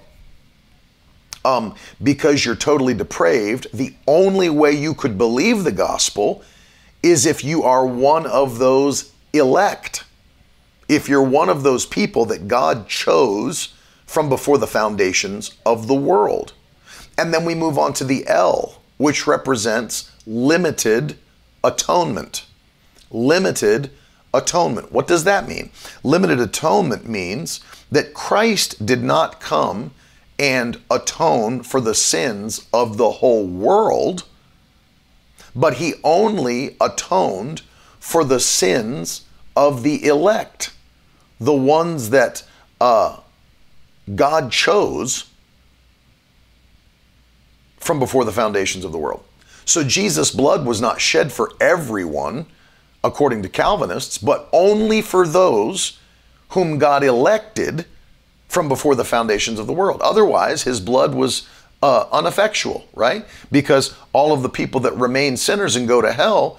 [1.48, 6.42] um, because you're totally depraved, the only way you could believe the gospel
[7.02, 10.04] is if you are one of those elect.
[10.88, 15.94] If you're one of those people that God chose from before the foundations of the
[15.94, 16.52] world.
[17.16, 21.18] And then we move on to the L, which represents limited
[21.64, 22.46] atonement.
[23.10, 23.90] Limited
[24.34, 24.92] atonement.
[24.92, 25.70] What does that mean?
[26.04, 29.92] Limited atonement means that Christ did not come
[30.38, 34.24] and atone for the sins of the whole world,
[35.54, 37.62] but he only atoned
[37.98, 39.24] for the sins
[39.56, 40.72] of the elect,
[41.40, 42.44] the ones that
[42.80, 43.18] uh,
[44.14, 45.28] God chose
[47.78, 49.24] from before the foundations of the world.
[49.64, 52.46] So Jesus' blood was not shed for everyone,
[53.02, 55.98] according to Calvinists, but only for those
[56.50, 57.84] whom God elected
[58.58, 60.00] from before the foundations of the world.
[60.02, 61.48] Otherwise, his blood was
[61.80, 63.24] uh, ineffectual, right?
[63.52, 66.58] Because all of the people that remain sinners and go to hell,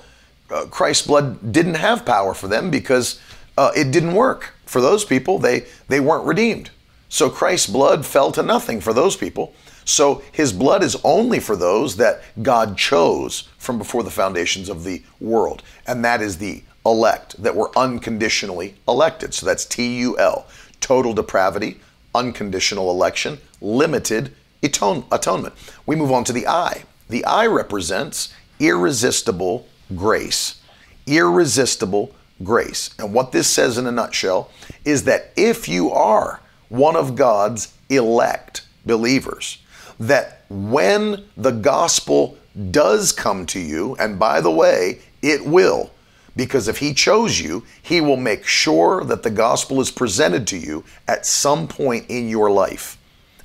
[0.50, 3.20] uh, Christ's blood didn't have power for them because
[3.58, 5.40] uh, it didn't work for those people.
[5.40, 6.70] They they weren't redeemed.
[7.10, 9.54] So Christ's blood fell to nothing for those people.
[9.84, 14.86] So his blood is only for those that God chose from before the foundations of
[14.86, 19.34] the world, and that is the elect that were unconditionally elected.
[19.34, 20.48] So that's T U L
[20.80, 21.76] total depravity,
[22.14, 24.34] unconditional election, limited
[24.64, 25.56] atone- atonement.
[25.86, 26.84] We move on to the I.
[27.10, 30.62] The I represents irresistible grace.
[31.08, 32.92] Irresistible grace.
[33.00, 34.52] And what this says in a nutshell
[34.86, 39.60] is that if you are one of God's elect believers,
[40.00, 42.38] that when the gospel
[42.72, 45.92] does come to you, and by the way, it will,
[46.40, 50.58] because if He chose you, He will make sure that the gospel is presented to
[50.58, 52.98] you at some point in your life.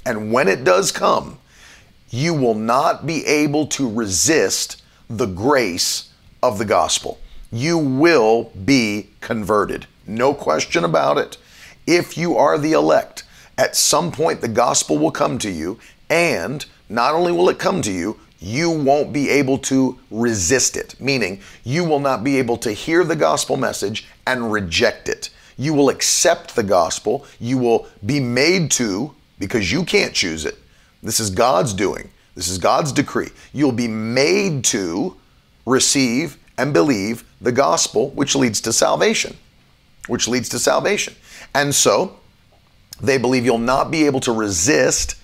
[0.07, 1.41] And when it does come,
[2.11, 4.81] you will not be able to resist
[5.11, 7.19] the grace of the gospel.
[7.51, 9.89] You will be converted.
[10.07, 11.37] No question about it.
[11.89, 13.25] If you are the elect,
[13.59, 17.83] at some point the gospel will come to you, and not only will it come
[17.83, 22.59] to you, you won't be able to resist it, meaning you will not be able
[22.59, 25.31] to hear the gospel message and reject it.
[25.57, 27.25] You will accept the gospel.
[27.41, 30.59] You will be made to, because you can't choose it.
[31.03, 33.31] This is God's doing, this is God's decree.
[33.55, 35.17] You'll be made to
[35.65, 39.37] receive and believe the gospel, which leads to salvation.
[40.07, 41.15] Which leads to salvation.
[41.55, 42.19] And so,
[43.01, 45.17] they believe you'll not be able to resist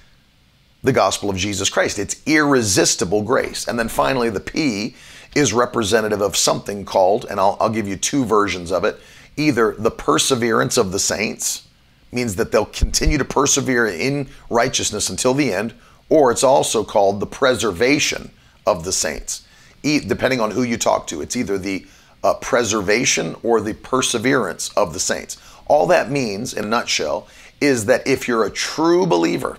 [0.83, 1.99] the gospel of Jesus Christ.
[1.99, 3.69] It's irresistible grace.
[3.69, 4.95] And then finally, the P
[5.35, 8.99] is representative of something called, and I'll, I'll give you two versions of it
[9.37, 11.67] either the perseverance of the saints,
[12.13, 15.73] means that they'll continue to persevere in righteousness until the end,
[16.09, 18.31] or it's also called the preservation
[18.67, 19.47] of the saints.
[19.83, 21.87] E- depending on who you talk to, it's either the
[22.23, 25.39] uh, preservation or the perseverance of the saints.
[25.67, 27.29] All that means, in a nutshell,
[27.61, 29.59] is that if you're a true believer,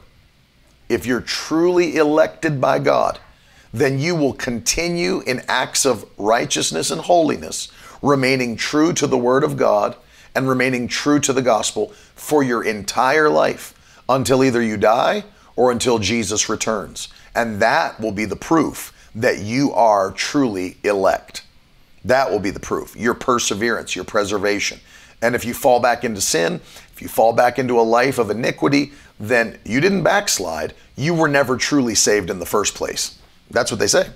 [0.92, 3.20] if you're truly elected by God,
[3.74, 7.72] then you will continue in acts of righteousness and holiness,
[8.02, 9.96] remaining true to the Word of God
[10.36, 13.74] and remaining true to the gospel for your entire life
[14.10, 15.24] until either you die
[15.56, 17.08] or until Jesus returns.
[17.36, 21.44] And that will be the proof that you are truly elect.
[22.04, 24.80] That will be the proof, your perseverance, your preservation.
[25.22, 26.56] And if you fall back into sin,
[26.94, 30.74] if you fall back into a life of iniquity, then you didn't backslide.
[30.96, 33.18] You were never truly saved in the first place.
[33.52, 34.10] That's what they say.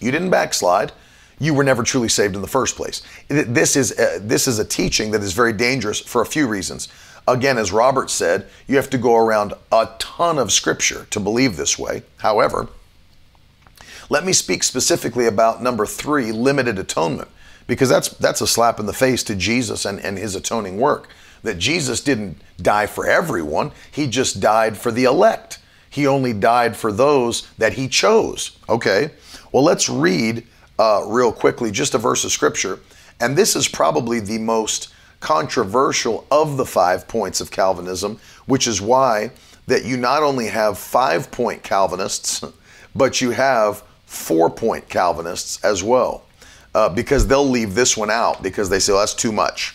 [0.00, 0.92] You didn't backslide.
[1.38, 3.02] You were never truly saved in the first place.
[3.28, 6.88] This is a, this is a teaching that is very dangerous for a few reasons.
[7.28, 11.56] Again, as Robert said, you have to go around a ton of scripture to believe
[11.56, 12.02] this way.
[12.18, 12.68] However,
[14.08, 17.28] let me speak specifically about number three, limited atonement,
[17.66, 21.08] because that's that's a slap in the face to Jesus and, and his atoning work
[21.42, 25.58] that Jesus didn't die for everyone, he just died for the elect.
[25.90, 28.56] He only died for those that he chose.
[28.68, 29.10] Okay,
[29.52, 30.46] well, let's read
[30.78, 32.80] uh, real quickly just a verse of scripture.
[33.20, 38.80] And this is probably the most controversial of the five points of Calvinism, which is
[38.80, 39.30] why
[39.66, 42.42] that you not only have five point Calvinists,
[42.94, 46.24] but you have four point Calvinists as well,
[46.74, 49.74] uh, because they'll leave this one out because they say well, that's too much.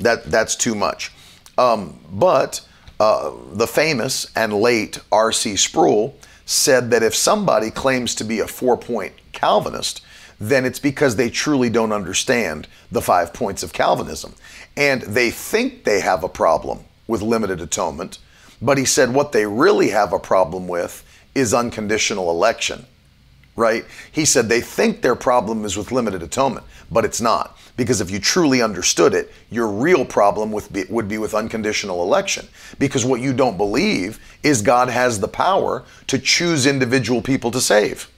[0.00, 1.12] That that's too much.
[1.56, 2.60] Um, but
[3.00, 5.56] uh, the famous and late R.C.
[5.56, 10.04] Sproul said that if somebody claims to be a four-point Calvinist,
[10.40, 14.34] then it's because they truly don't understand the five points of Calvinism,
[14.76, 18.18] and they think they have a problem with limited atonement.
[18.62, 22.86] But he said what they really have a problem with is unconditional election
[23.58, 23.84] right?
[24.12, 27.58] He said they think their problem is with limited atonement, but it's not.
[27.78, 32.48] Because if you truly understood it, your real problem be, would be with unconditional election.
[32.80, 37.60] Because what you don't believe is God has the power to choose individual people to
[37.60, 38.10] save.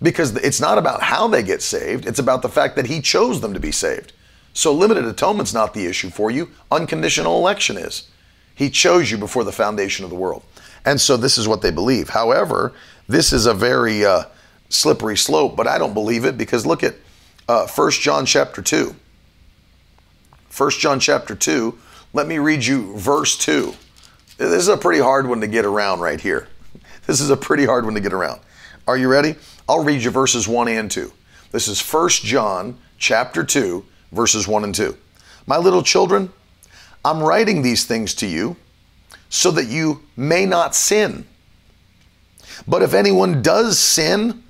[0.00, 3.42] Because it's not about how they get saved, it's about the fact that He chose
[3.42, 4.14] them to be saved.
[4.54, 8.08] So limited atonement's not the issue for you, unconditional election is.
[8.54, 10.42] He chose you before the foundation of the world.
[10.86, 12.08] And so this is what they believe.
[12.08, 12.72] However,
[13.06, 14.24] this is a very uh,
[14.70, 16.94] slippery slope, but I don't believe it because look at
[17.48, 18.94] uh, 1 John chapter 2.
[20.56, 21.78] 1 John chapter 2,
[22.12, 23.74] let me read you verse 2.
[24.38, 26.48] This is a pretty hard one to get around right here.
[27.06, 28.40] This is a pretty hard one to get around.
[28.88, 29.36] Are you ready?
[29.68, 31.12] I'll read you verses 1 and 2.
[31.52, 34.96] This is 1 John chapter 2, verses 1 and 2.
[35.46, 36.32] My little children,
[37.04, 38.56] I'm writing these things to you
[39.28, 41.26] so that you may not sin.
[42.66, 44.42] But if anyone does sin,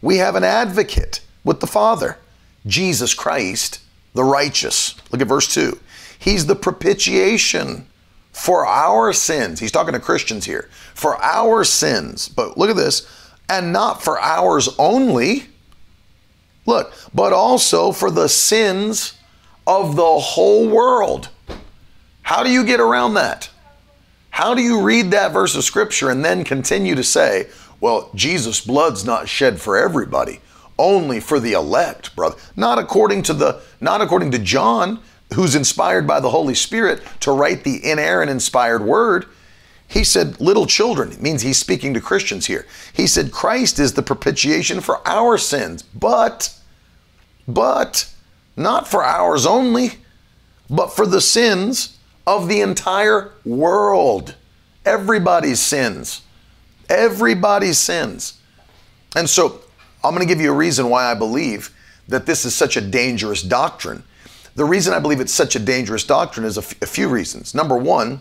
[0.00, 2.18] we have an advocate with the Father,
[2.66, 3.80] Jesus Christ,
[4.14, 4.94] the righteous.
[5.10, 5.78] Look at verse 2.
[6.18, 7.86] He's the propitiation
[8.32, 9.60] for our sins.
[9.60, 10.68] He's talking to Christians here.
[10.94, 12.28] For our sins.
[12.28, 13.06] But look at this.
[13.48, 15.46] And not for ours only.
[16.64, 19.14] Look, but also for the sins
[19.66, 21.28] of the whole world.
[22.22, 23.50] How do you get around that?
[24.30, 27.48] How do you read that verse of scripture and then continue to say,
[27.80, 30.40] well, Jesus' blood's not shed for everybody,
[30.82, 32.36] only for the elect, brother.
[32.56, 35.00] Not according to the not according to John,
[35.34, 39.26] who's inspired by the Holy Spirit to write the inerrant inspired word.
[39.86, 42.66] He said, little children, it means he's speaking to Christians here.
[42.94, 46.54] He said, Christ is the propitiation for our sins, but,
[47.46, 48.10] but,
[48.56, 49.98] not for ours only,
[50.70, 54.34] but for the sins of the entire world.
[54.86, 56.22] Everybody's sins.
[56.88, 58.38] Everybody sins.
[59.14, 59.61] And so
[60.04, 61.74] I'm going to give you a reason why I believe
[62.08, 64.02] that this is such a dangerous doctrine.
[64.54, 67.54] The reason I believe it's such a dangerous doctrine is a, f- a few reasons.
[67.54, 68.20] Number one,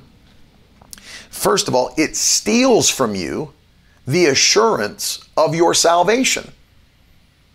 [1.30, 3.54] first of all, it steals from you
[4.06, 6.52] the assurance of your salvation.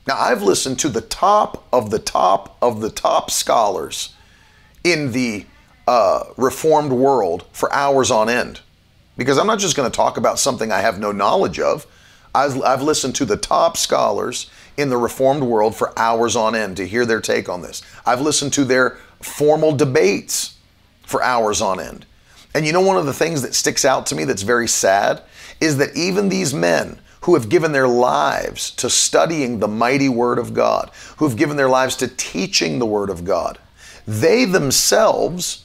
[0.07, 4.15] Now, I've listened to the top of the top of the top scholars
[4.85, 5.47] in the
[5.89, 8.61] uh, Reformed world for hours on end
[9.17, 11.87] because I'm not just going to talk about something I have no knowledge of.
[12.37, 16.77] I've, I've listened to the top scholars in the Reformed world for hours on end
[16.77, 17.83] to hear their take on this.
[18.05, 20.59] I've listened to their formal debates
[21.03, 22.05] for hours on end.
[22.55, 25.23] And you know, one of the things that sticks out to me that's very sad
[25.61, 30.39] is that even these men who have given their lives to studying the mighty Word
[30.39, 33.59] of God, who have given their lives to teaching the Word of God,
[34.07, 35.65] they themselves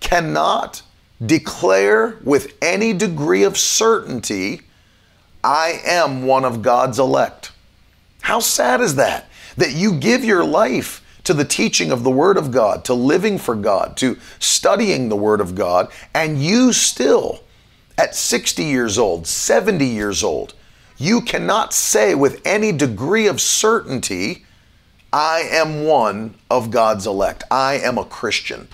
[0.00, 0.82] cannot
[1.24, 4.62] declare with any degree of certainty,
[5.46, 7.52] I am one of God's elect.
[8.20, 9.26] How sad is that?
[9.56, 13.38] That you give your life to the teaching of the Word of God, to living
[13.38, 17.44] for God, to studying the Word of God, and you still,
[17.96, 20.54] at 60 years old, 70 years old,
[20.98, 24.44] you cannot say with any degree of certainty,
[25.12, 27.44] I am one of God's elect.
[27.52, 28.66] I am a Christian.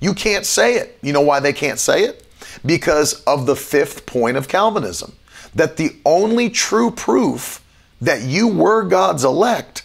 [0.00, 0.98] You can't say it.
[1.02, 2.26] You know why they can't say it?
[2.64, 5.12] Because of the fifth point of Calvinism
[5.56, 7.64] that the only true proof
[8.00, 9.84] that you were God's elect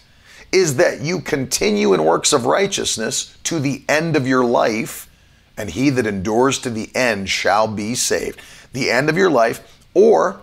[0.51, 5.09] is that you continue in works of righteousness to the end of your life,
[5.57, 8.39] and he that endures to the end shall be saved.
[8.73, 10.41] The end of your life, or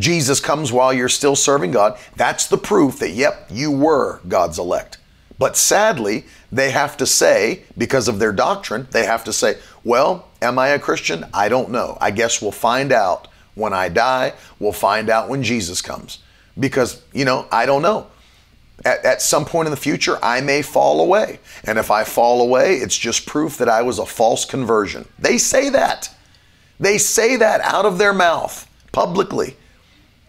[0.00, 1.96] Jesus comes while you're still serving God.
[2.16, 4.98] That's the proof that, yep, you were God's elect.
[5.38, 10.28] But sadly, they have to say, because of their doctrine, they have to say, well,
[10.42, 11.24] am I a Christian?
[11.32, 11.96] I don't know.
[12.00, 14.34] I guess we'll find out when I die.
[14.60, 16.20] We'll find out when Jesus comes.
[16.58, 18.06] Because, you know, I don't know.
[18.84, 21.40] At, at, some point in the future, I may fall away.
[21.64, 25.08] And if I fall away, it's just proof that I was a false conversion.
[25.18, 26.14] They say that.
[26.78, 29.56] They say that out of their mouth publicly.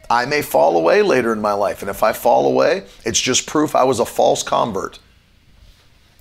[0.10, 1.82] I may fall away later in my life.
[1.82, 5.00] And if I fall away, it's just proof I was a false convert.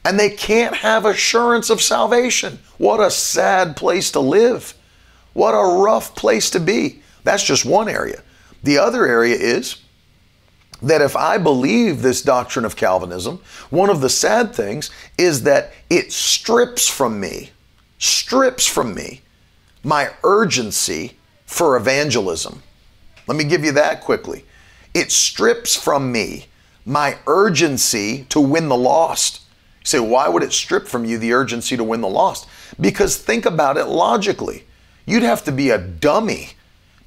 [0.05, 2.59] And they can't have assurance of salvation.
[2.79, 4.75] What a sad place to live.
[5.37, 7.03] What a rough place to be.
[7.23, 8.23] That's just one area.
[8.63, 9.83] The other area is
[10.81, 15.75] that if I believe this doctrine of Calvinism, one of the sad things is that
[15.91, 17.51] it strips from me,
[17.99, 19.21] strips from me
[19.85, 22.63] my urgency for evangelism.
[23.27, 24.47] Let me give you that quickly.
[24.95, 26.47] It strips from me
[26.87, 29.43] my urgency to win the lost.
[29.81, 32.49] You say, why would it strip from you the urgency to win the lost?
[32.81, 34.66] Because think about it logically.
[35.07, 36.51] You'd have to be a dummy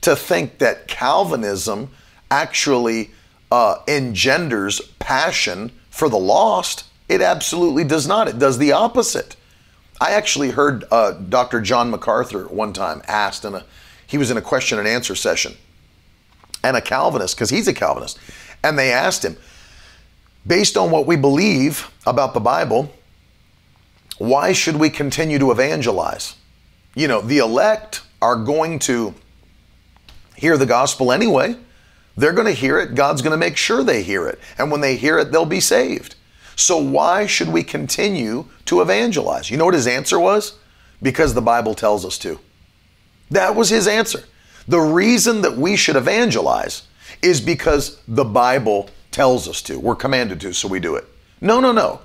[0.02, 1.90] to think that Calvinism
[2.32, 3.12] actually
[3.52, 6.86] uh, engenders passion for the lost.
[7.10, 8.28] It absolutely does not.
[8.28, 9.36] It does the opposite.
[10.00, 11.60] I actually heard uh, Dr.
[11.60, 13.66] John MacArthur one time asked in a
[14.08, 15.56] he was in a question and answer session
[16.64, 18.18] and a Calvinist, because he's a Calvinist.
[18.64, 19.38] And they asked him,
[20.48, 22.92] based on what we believe about the Bible,
[24.18, 26.36] why should we continue to evangelize?
[27.00, 29.16] You know, the elect are going to
[30.36, 31.56] hear the gospel anyway.
[32.18, 32.94] They're going to hear it.
[32.94, 34.38] God's going to make sure they hear it.
[34.58, 36.16] And when they hear it, they'll be saved.
[36.58, 39.50] So why should we continue to evangelize?
[39.50, 40.58] You know what his answer was?
[41.02, 42.38] Because the Bible tells us to.
[43.32, 44.26] That was his answer.
[44.68, 46.84] The reason that we should evangelize
[47.22, 49.80] is because the Bible tells us to.
[49.80, 51.06] We're commanded to, so we do it.
[51.40, 52.02] No, no, no.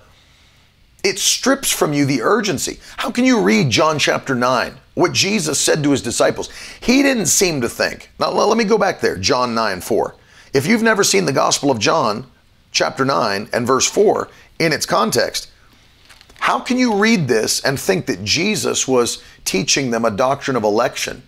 [1.03, 2.79] It strips from you the urgency.
[2.97, 6.51] How can you read John chapter 9, what Jesus said to his disciples?
[6.81, 8.11] He didn't seem to think.
[8.19, 10.15] Now, let me go back there, John 9 4.
[10.53, 12.27] If you've never seen the Gospel of John,
[12.71, 14.29] chapter 9 and verse 4
[14.61, 15.51] in its context,
[16.39, 20.63] how can you read this and think that Jesus was teaching them a doctrine of
[20.63, 21.23] election?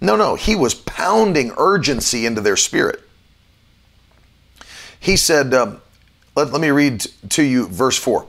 [0.00, 3.00] No, no, he was pounding urgency into their spirit.
[5.00, 5.80] He said, um,
[6.34, 8.26] let, let me read to you verse 4.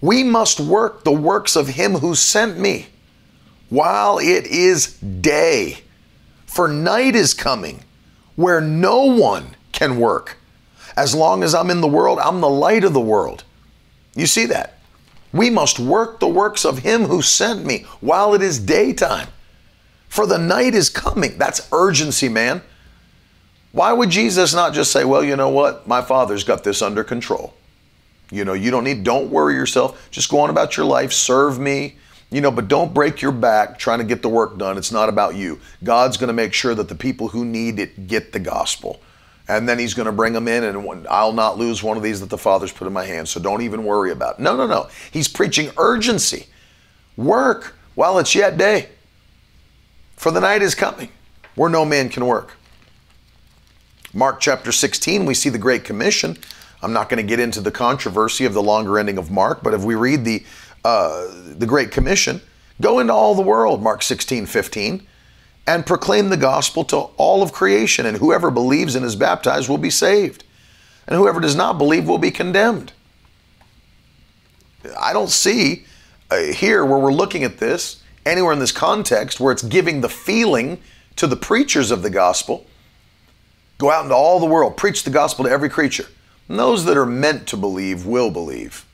[0.00, 2.88] We must work the works of him who sent me
[3.68, 5.78] while it is day,
[6.46, 7.84] for night is coming
[8.36, 10.38] where no one can work.
[10.96, 13.44] As long as I'm in the world, I'm the light of the world.
[14.14, 14.78] You see that?
[15.32, 19.28] We must work the works of him who sent me while it is daytime
[20.14, 21.36] for the night is coming.
[21.38, 22.62] That's urgency, man.
[23.72, 25.88] Why would Jesus not just say, well, you know what?
[25.88, 27.52] My Father's got this under control.
[28.30, 30.08] You know, you don't need, don't worry yourself.
[30.12, 31.96] Just go on about your life, serve me,
[32.30, 34.76] You know, but don't break your back trying to get the work done.
[34.76, 35.60] It's not about you.
[35.82, 39.00] God's going to make sure that the people who need it get the gospel.
[39.46, 42.20] And then he's going to bring them in, and I'll not lose one of these
[42.20, 43.28] that the Father's put in my hand.
[43.28, 44.42] So don't even worry about it.
[44.42, 44.88] No, no, no.
[45.10, 46.46] He's preaching urgency.
[47.16, 48.88] Work while it's yet day.
[50.16, 51.10] For the night is coming
[51.54, 52.56] where no man can work.
[54.12, 56.36] Mark chapter 16, we see the Great Commission.
[56.82, 59.74] I'm not going to get into the controversy of the longer ending of Mark, but
[59.74, 60.44] if we read the,
[60.84, 61.26] uh,
[61.56, 62.40] the Great Commission,
[62.80, 65.06] go into all the world, Mark 16, 15,
[65.66, 69.78] and proclaim the gospel to all of creation, and whoever believes and is baptized will
[69.78, 70.44] be saved,
[71.06, 72.92] and whoever does not believe will be condemned.
[75.00, 75.86] I don't see
[76.30, 80.08] uh, here where we're looking at this anywhere in this context where it's giving the
[80.08, 80.80] feeling
[81.16, 82.66] to the preachers of the gospel
[83.78, 86.06] go out into all the world, preach the gospel to every creature.
[86.48, 88.86] And those that are meant to believe will believe.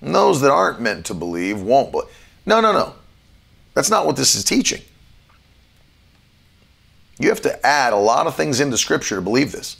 [0.00, 2.08] And those that aren't meant to believe won't believe.
[2.46, 2.94] No, no, no.
[3.74, 4.82] That's not what this is teaching.
[7.18, 9.76] You have to add a lot of things into Scripture to believe this.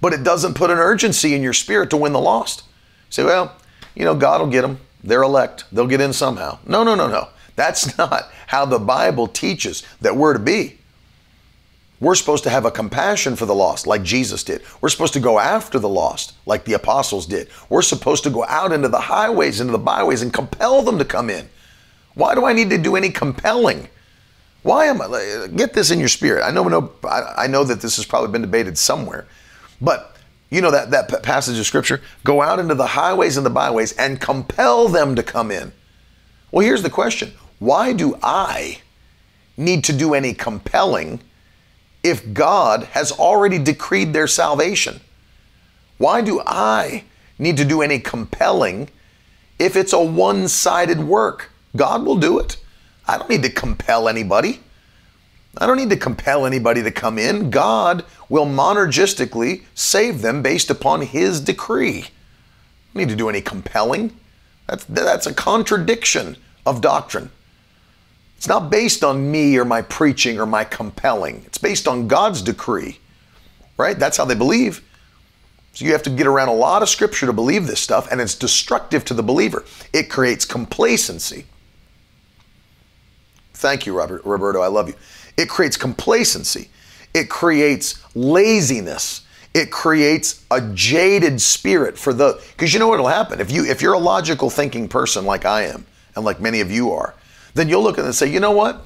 [0.00, 2.62] But it doesn't put an urgency in your spirit to win the lost.
[3.10, 3.56] say, well,
[3.94, 4.78] you know, God will get them.
[5.02, 5.64] They're elect.
[5.72, 6.58] They'll get in somehow.
[6.66, 7.28] No, no, no, no.
[7.56, 10.78] That's not how the Bible teaches that we're to be.
[12.04, 14.60] We're supposed to have a compassion for the lost, like Jesus did.
[14.82, 17.48] We're supposed to go after the lost, like the apostles did.
[17.70, 21.06] We're supposed to go out into the highways, into the byways, and compel them to
[21.06, 21.48] come in.
[22.12, 23.88] Why do I need to do any compelling?
[24.62, 25.48] Why am I?
[25.56, 26.44] Get this in your spirit.
[26.44, 29.26] I know, no, I know that this has probably been debated somewhere,
[29.80, 30.14] but
[30.50, 32.02] you know that that passage of scripture.
[32.22, 35.72] Go out into the highways and the byways and compel them to come in.
[36.50, 38.80] Well, here's the question: Why do I
[39.56, 41.20] need to do any compelling?
[42.04, 45.00] If God has already decreed their salvation?
[45.98, 47.04] Why do I
[47.38, 48.90] need to do any compelling
[49.58, 51.50] if it's a one sided work?
[51.76, 52.58] God will do it.
[53.08, 54.60] I don't need to compel anybody.
[55.58, 57.50] I don't need to compel anybody to come in.
[57.50, 61.98] God will monergistically save them based upon His decree.
[61.98, 62.02] I
[62.92, 64.16] don't need to do any compelling.
[64.66, 66.36] That's, that's a contradiction
[66.66, 67.30] of doctrine.
[68.36, 71.42] It's not based on me or my preaching or my compelling.
[71.46, 72.98] It's based on God's decree,
[73.76, 73.98] right?
[73.98, 74.82] That's how they believe.
[75.72, 78.20] So you have to get around a lot of scripture to believe this stuff, and
[78.20, 79.64] it's destructive to the believer.
[79.92, 81.46] It creates complacency.
[83.54, 84.60] Thank you, Robert, Roberto.
[84.60, 84.94] I love you.
[85.36, 86.68] It creates complacency.
[87.12, 89.22] It creates laziness.
[89.54, 93.80] It creates a jaded spirit for the because you know what'll happen if you if
[93.80, 97.14] you're a logical thinking person like I am and like many of you are,
[97.54, 98.82] then you'll look at it and say, you know what?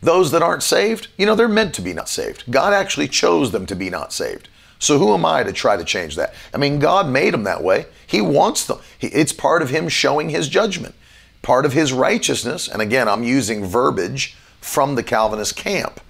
[0.00, 2.44] Those that aren't saved, you know, they're meant to be not saved.
[2.50, 4.48] God actually chose them to be not saved.
[4.78, 6.34] So who am I to try to change that?
[6.54, 7.86] I mean, God made them that way.
[8.06, 8.78] He wants them.
[9.00, 10.94] It's part of Him showing His judgment,
[11.42, 12.68] part of His righteousness.
[12.68, 16.00] And again, I'm using verbiage from the Calvinist camp.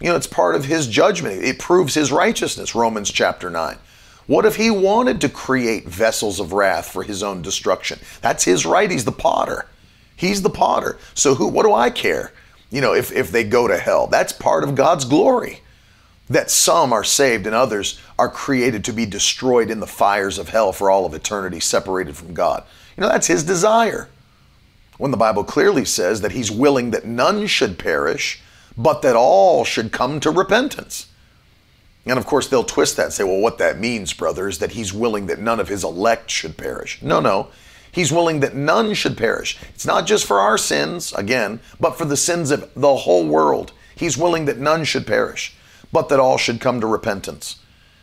[0.00, 1.44] You know, it's part of His judgment.
[1.44, 3.78] It proves His righteousness, Romans chapter 9.
[4.26, 8.00] What if He wanted to create vessels of wrath for His own destruction?
[8.22, 8.90] That's His right.
[8.90, 9.66] He's the potter.
[10.16, 10.98] He's the potter.
[11.14, 12.32] So who what do I care?
[12.70, 14.06] You know, if, if they go to hell.
[14.06, 15.60] That's part of God's glory.
[16.28, 20.48] That some are saved and others are created to be destroyed in the fires of
[20.48, 22.64] hell for all of eternity, separated from God.
[22.96, 24.08] You know, that's his desire.
[24.98, 28.40] When the Bible clearly says that he's willing that none should perish,
[28.76, 31.06] but that all should come to repentance.
[32.06, 34.72] And of course, they'll twist that and say, well, what that means, brother, is that
[34.72, 37.02] he's willing that none of his elect should perish.
[37.02, 37.48] No, no.
[37.96, 39.56] He's willing that none should perish.
[39.70, 43.72] It's not just for our sins, again, but for the sins of the whole world.
[43.94, 45.54] He's willing that none should perish,
[45.90, 47.58] but that all should come to repentance.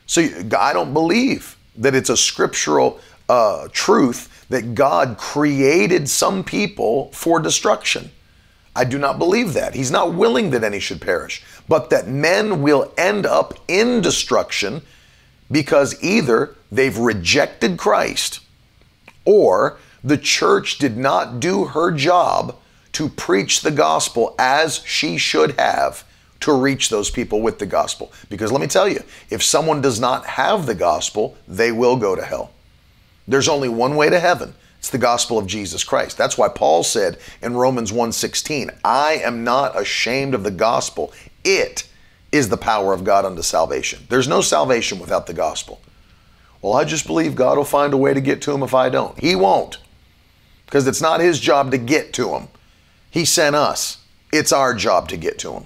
[0.08, 0.28] So
[0.58, 7.39] I don't believe that it's a scriptural uh, truth that God created some people for
[7.39, 8.10] destruction.
[8.76, 9.76] I do not believe that.
[9.76, 14.82] He's not willing that any should perish, but that men will end up in destruction
[15.52, 18.39] because either they've rejected Christ
[19.26, 22.56] or the church did not do her job
[22.93, 26.04] to preach the gospel as she should have
[26.41, 28.12] to reach those people with the gospel.
[28.30, 32.16] Because let me tell you, if someone does not have the gospel, they will go
[32.16, 32.51] to hell.
[33.28, 34.54] There's only one way to heaven.
[34.78, 36.18] It's the gospel of Jesus Christ.
[36.18, 41.14] That's why Paul said in Romans 1:16, "I am not ashamed of the gospel.
[41.45, 41.86] It
[42.34, 45.80] is the power of God unto salvation." There's no salvation without the gospel.
[46.62, 48.89] Well, I just believe God will find a way to get to him if I
[48.89, 49.18] don't.
[49.18, 49.78] He won't
[50.74, 52.47] because it's not his job to get to them.
[53.11, 53.99] He sent us.
[54.32, 55.65] It's our job to get to them.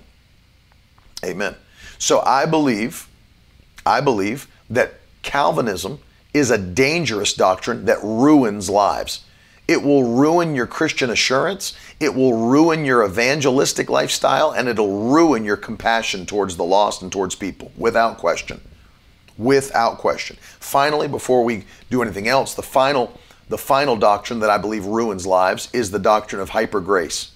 [1.24, 1.56] Amen.
[1.98, 3.08] So I believe,
[3.86, 6.00] I believe that Calvinism
[6.34, 9.24] is a dangerous doctrine that ruins lives.
[9.66, 11.74] It will ruin your Christian assurance.
[12.02, 17.10] It will ruin your evangelistic lifestyle and it'll ruin your compassion towards the lost and
[17.10, 18.60] towards people without question.
[19.38, 20.36] Without question.
[20.42, 23.18] Finally, before we do anything else, the final
[23.50, 27.32] the final doctrine that I believe ruins lives is the doctrine of hyper grace.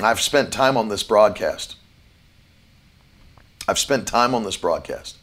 [0.00, 1.76] I've spent time on this broadcast.
[3.68, 5.16] I've spent time on this broadcast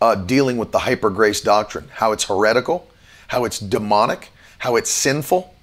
[0.00, 2.88] uh, dealing with the hyper grace doctrine, how it's heretical,
[3.28, 5.54] how it's demonic, how it's sinful.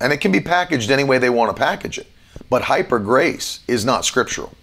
[0.00, 2.06] And it can be packaged any way they want to package it.
[2.50, 4.54] But hyper grace is not scriptural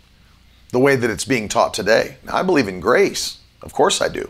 [0.72, 2.18] the way that it's being taught today.
[2.24, 3.40] Now, I believe in grace.
[3.62, 4.30] Of course I do.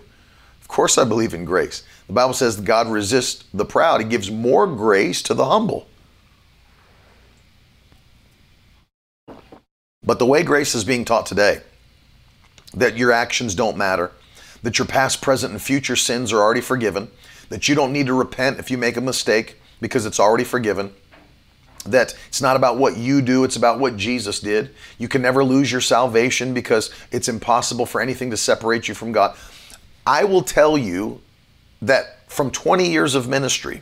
[0.61, 1.83] Of course I believe in grace.
[2.07, 5.87] The Bible says God resists the proud, He gives more grace to the humble.
[10.05, 11.61] But the way grace is being taught today,
[12.75, 14.11] that your actions don't matter,
[14.61, 17.09] that your past, present, and future sins are already forgiven,
[17.49, 20.93] that you don't need to repent if you make a mistake because it's already forgiven,
[21.85, 24.69] that it's not about what you do, it's about what Jesus did.
[24.99, 29.11] You can never lose your salvation because it's impossible for anything to separate you from
[29.11, 29.35] God.
[30.05, 31.21] I will tell you
[31.81, 33.81] that from 20 years of ministry,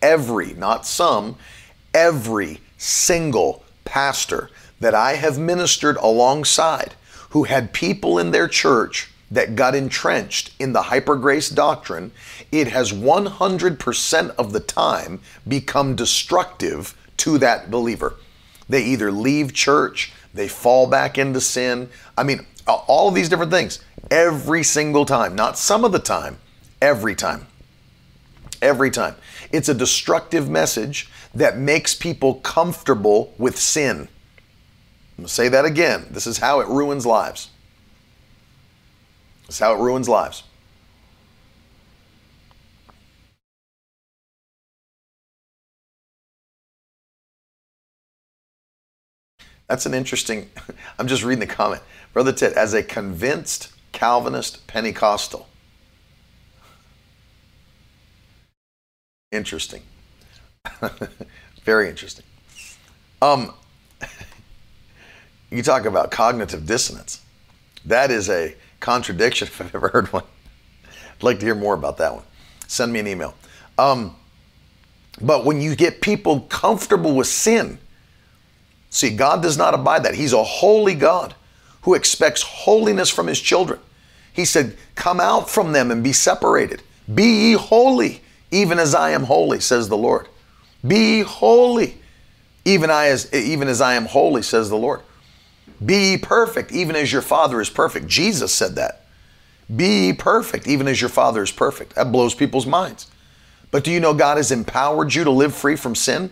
[0.00, 1.36] every, not some,
[1.94, 4.50] every single pastor
[4.80, 6.94] that I have ministered alongside
[7.30, 12.12] who had people in their church that got entrenched in the hyper grace doctrine,
[12.50, 18.16] it has 100% of the time become destructive to that believer.
[18.68, 21.88] They either leave church, they fall back into sin.
[22.16, 26.38] I mean, all of these different things every single time, not some of the time,
[26.80, 27.46] every time.
[28.60, 29.16] Every time.
[29.50, 33.96] It's a destructive message that makes people comfortable with sin.
[33.98, 36.06] I'm going to say that again.
[36.10, 37.50] This is how it ruins lives.
[39.42, 40.44] That's how it ruins lives.
[49.72, 50.50] That's an interesting,
[50.98, 51.80] I'm just reading the comment.
[52.12, 55.48] Brother Ted, as a convinced Calvinist Pentecostal.
[59.30, 59.80] Interesting.
[61.64, 62.26] Very interesting.
[63.22, 63.54] Um,
[65.50, 67.22] you talk about cognitive dissonance.
[67.86, 70.24] That is a contradiction if I've ever heard one.
[70.84, 72.24] I'd like to hear more about that one.
[72.66, 73.34] Send me an email.
[73.78, 74.16] Um,
[75.18, 77.78] but when you get people comfortable with sin,
[78.92, 80.14] see, God does not abide that.
[80.14, 81.34] He's a holy God
[81.82, 83.80] who expects holiness from his children.
[84.32, 86.82] He said, Come out from them and be separated.
[87.12, 88.20] Be ye holy,
[88.50, 90.28] even as I am holy, says the Lord.
[90.86, 91.98] Be ye holy,
[92.64, 95.00] even, I as, even as I am holy, says the Lord.
[95.84, 98.06] Be perfect, even as your Father is perfect.
[98.06, 99.06] Jesus said that.
[99.74, 101.94] Be perfect, even as your Father is perfect.
[101.94, 103.10] That blows people's minds.
[103.70, 106.30] But do you know God has empowered you to live free from sin?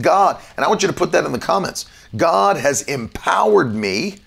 [0.00, 1.86] God, and I want you to put that in the comments.
[2.16, 4.18] God has empowered me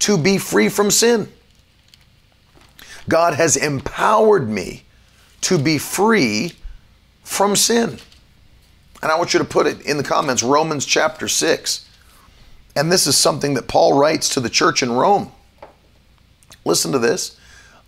[0.00, 1.28] to be free from sin.
[3.08, 4.84] God has empowered me
[5.42, 6.52] to be free
[7.22, 7.98] from sin.
[9.02, 11.88] And I want you to put it in the comments Romans chapter 6.
[12.76, 15.30] And this is something that Paul writes to the church in Rome.
[16.64, 17.38] Listen to this.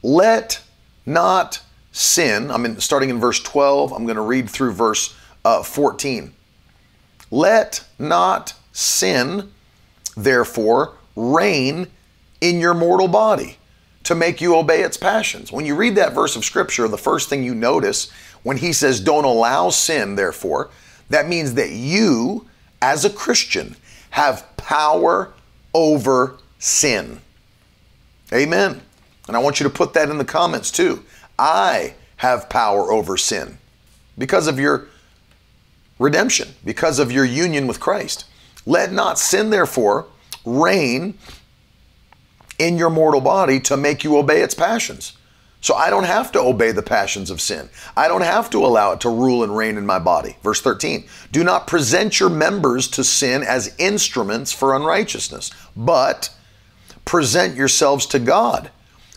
[0.02, 0.62] Let
[1.06, 1.60] not
[1.92, 6.34] sin, I'm in, starting in verse 12, I'm going to read through verse uh, 14.
[7.36, 9.52] Let not sin,
[10.16, 11.88] therefore, reign
[12.40, 13.58] in your mortal body
[14.04, 15.52] to make you obey its passions.
[15.52, 18.10] When you read that verse of scripture, the first thing you notice
[18.42, 20.70] when he says, Don't allow sin, therefore,
[21.10, 22.46] that means that you,
[22.80, 23.76] as a Christian,
[24.08, 25.34] have power
[25.74, 27.20] over sin.
[28.32, 28.80] Amen.
[29.28, 31.04] And I want you to put that in the comments too.
[31.38, 33.58] I have power over sin
[34.16, 34.88] because of your
[35.98, 38.24] redemption, because of your union with Christ.
[38.64, 40.06] Let not sin, therefore,
[40.44, 41.14] reign
[42.58, 45.16] in your mortal body to make you obey its passions.
[45.60, 47.68] So I don't have to obey the passions of sin.
[47.96, 50.36] I don't have to allow it to rule and reign in my body.
[50.42, 56.30] Verse 13 Do not present your members to sin as instruments for unrighteousness, but
[57.04, 58.70] present yourselves to God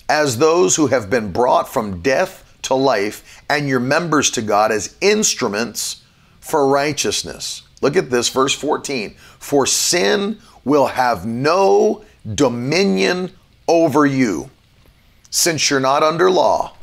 [0.09, 4.71] as those who have been brought from death to life, and your members to God
[4.71, 5.98] as instruments
[6.49, 7.63] for righteousness.
[7.81, 9.15] Look at this, verse 14.
[9.39, 12.03] For sin will have no
[12.35, 13.31] dominion
[13.67, 14.49] over you
[15.29, 16.73] since you're not under law,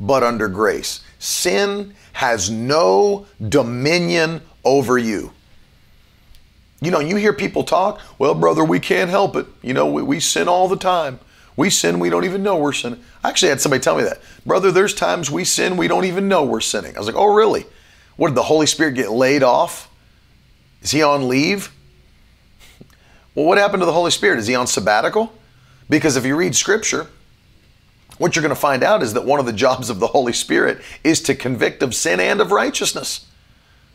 [0.00, 1.02] but under grace.
[1.18, 5.32] Sin has no dominion over you.
[6.80, 9.46] You know, you hear people talk, well, brother, we can't help it.
[9.62, 11.20] You know, we, we sin all the time.
[11.54, 13.02] We sin, we don't even know we're sinning.
[13.22, 14.20] I actually had somebody tell me that.
[14.44, 16.96] Brother, there's times we sin, we don't even know we're sinning.
[16.96, 17.66] I was like, oh, really?
[18.22, 19.90] What did the Holy Spirit get laid off?
[20.80, 21.72] Is he on leave?
[23.34, 24.38] Well, what happened to the Holy Spirit?
[24.38, 25.32] Is he on sabbatical?
[25.90, 27.08] Because if you read scripture,
[28.18, 30.32] what you're going to find out is that one of the jobs of the Holy
[30.32, 33.26] Spirit is to convict of sin and of righteousness.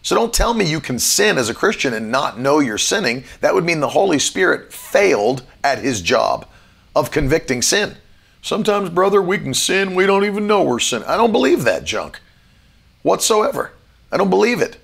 [0.02, 3.24] So don't tell me you can sin as a Christian and not know you're sinning.
[3.40, 6.46] That would mean the Holy Spirit failed at his job
[6.94, 7.96] of convicting sin.
[8.42, 11.08] Sometimes, brother, we can sin, we don't even know we're sinning.
[11.08, 12.20] I don't believe that junk
[13.04, 13.72] whatsoever.
[14.12, 14.78] I don't believe it.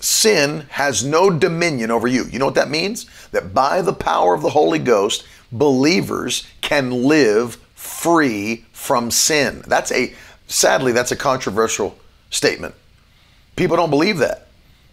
[0.00, 2.24] Sin has no dominion over you.
[2.24, 3.06] You know what that means?
[3.32, 9.62] That by the power of the Holy Ghost, believers can live free from sin.
[9.66, 10.14] That's a,
[10.46, 11.98] sadly, that's a controversial
[12.30, 12.74] statement.
[13.56, 14.48] People don't believe that.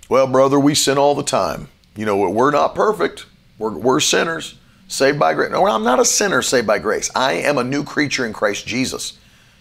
[0.09, 1.69] Well, brother, we sin all the time.
[1.95, 3.25] You know, we're not perfect.
[3.57, 4.57] We're, we're sinners,
[4.87, 5.51] saved by grace.
[5.51, 7.09] No, I'm not a sinner saved by grace.
[7.15, 9.17] I am a new creature in Christ Jesus.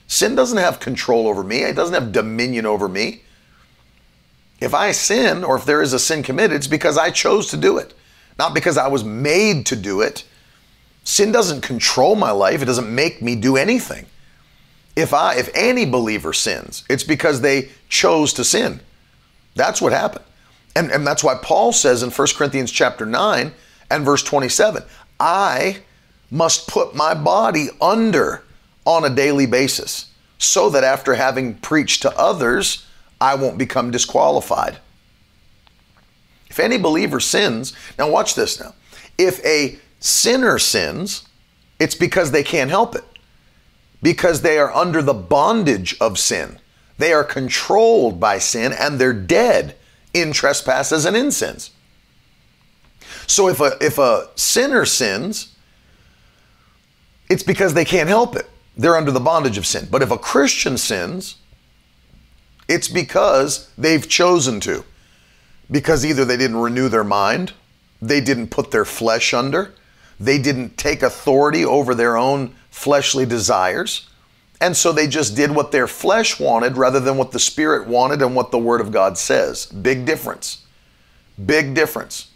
[0.07, 3.23] Sin doesn't have control over me, it doesn't have dominion over me.
[4.61, 7.57] If I sin or if there is a sin committed, it's because I chose to
[7.57, 7.95] do it,
[8.39, 10.25] not because I was made to do it.
[11.05, 14.07] Sin doesn't control my life, it doesn't make me do anything.
[14.97, 18.81] If I if any believer sins, it's because they chose to sin.
[19.55, 20.25] That's what happened.
[20.75, 23.53] And, and that's why Paul says in 1 Corinthians chapter 9
[23.91, 24.83] and verse 27,
[25.19, 25.79] I
[26.31, 28.43] must put my body under
[28.85, 32.87] on a daily basis so that after having preached to others,
[33.21, 34.79] I won't become disqualified.
[36.49, 38.75] If any believer sins, now watch this now.
[39.19, 41.29] If a sinner sins,
[41.79, 43.05] it's because they can't help it,
[44.03, 46.59] because they are under the bondage of sin.
[46.99, 49.77] They are controlled by sin and they're dead
[50.15, 51.71] in trespasses and in sins.
[53.27, 55.55] So if a, if a sinner sins,
[57.29, 58.49] it's because they can't help it.
[58.77, 59.89] They're under the bondage of sin.
[59.91, 61.37] But if a Christian sins,
[62.69, 64.85] it's because they've chosen to.
[65.71, 67.53] Because either they didn't renew their mind,
[68.01, 69.73] they didn't put their flesh under,
[70.19, 74.09] they didn't take authority over their own fleshly desires,
[74.61, 78.23] and so they just did what their flesh wanted rather than what the Spirit wanted
[78.23, 79.67] and what the Word of God says.
[79.67, 80.65] Big difference.
[81.45, 82.31] Big difference.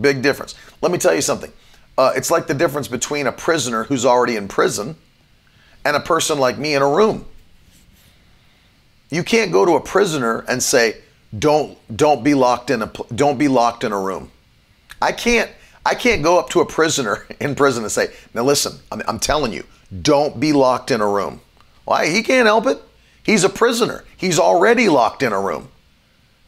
[0.00, 0.54] Big difference.
[0.82, 1.52] Let me tell you something.
[1.96, 4.96] Uh, it's like the difference between a prisoner who's already in prison
[5.84, 7.24] and a person like me in a room.
[9.10, 10.98] You can't go to a prisoner and say,
[11.38, 14.30] "Don't don't be locked in a don't be locked in a room."
[15.00, 15.50] I can't
[15.88, 19.18] I can't go up to a prisoner in prison and say, now listen, I'm, I'm
[19.18, 19.64] telling you,
[20.02, 21.40] don't be locked in a room.
[21.86, 22.08] Why?
[22.08, 22.78] He can't help it.
[23.22, 24.04] He's a prisoner.
[24.16, 25.68] He's already locked in a room.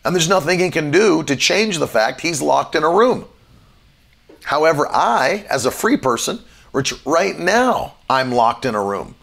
[0.05, 3.27] And there's nothing he can do to change the fact he's locked in a room.
[4.45, 6.41] However, I, as a free person,
[6.73, 9.15] which right now I'm locked in a room.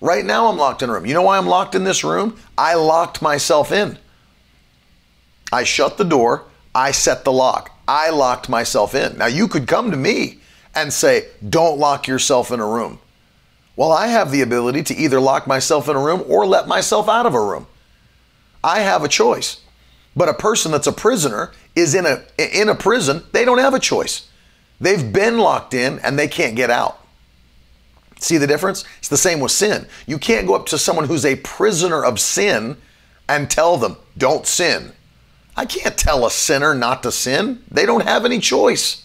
[0.00, 1.06] Right now I'm locked in a room.
[1.06, 2.36] You know why I'm locked in this room?
[2.56, 3.98] I locked myself in.
[5.52, 6.44] I shut the door,
[6.74, 7.76] I set the lock.
[7.88, 9.18] I locked myself in.
[9.18, 10.38] Now, you could come to me
[10.74, 13.00] and say, don't lock yourself in a room.
[13.74, 17.08] Well, I have the ability to either lock myself in a room or let myself
[17.08, 17.66] out of a room.
[18.62, 19.60] I have a choice.
[20.14, 23.74] But a person that's a prisoner is in a in a prison, they don't have
[23.74, 24.28] a choice.
[24.80, 26.99] They've been locked in and they can't get out.
[28.20, 28.84] See the difference?
[28.98, 29.86] It's the same with sin.
[30.06, 32.76] You can't go up to someone who's a prisoner of sin
[33.28, 34.92] and tell them, "Don't sin."
[35.56, 37.62] I can't tell a sinner not to sin.
[37.70, 39.02] They don't have any choice.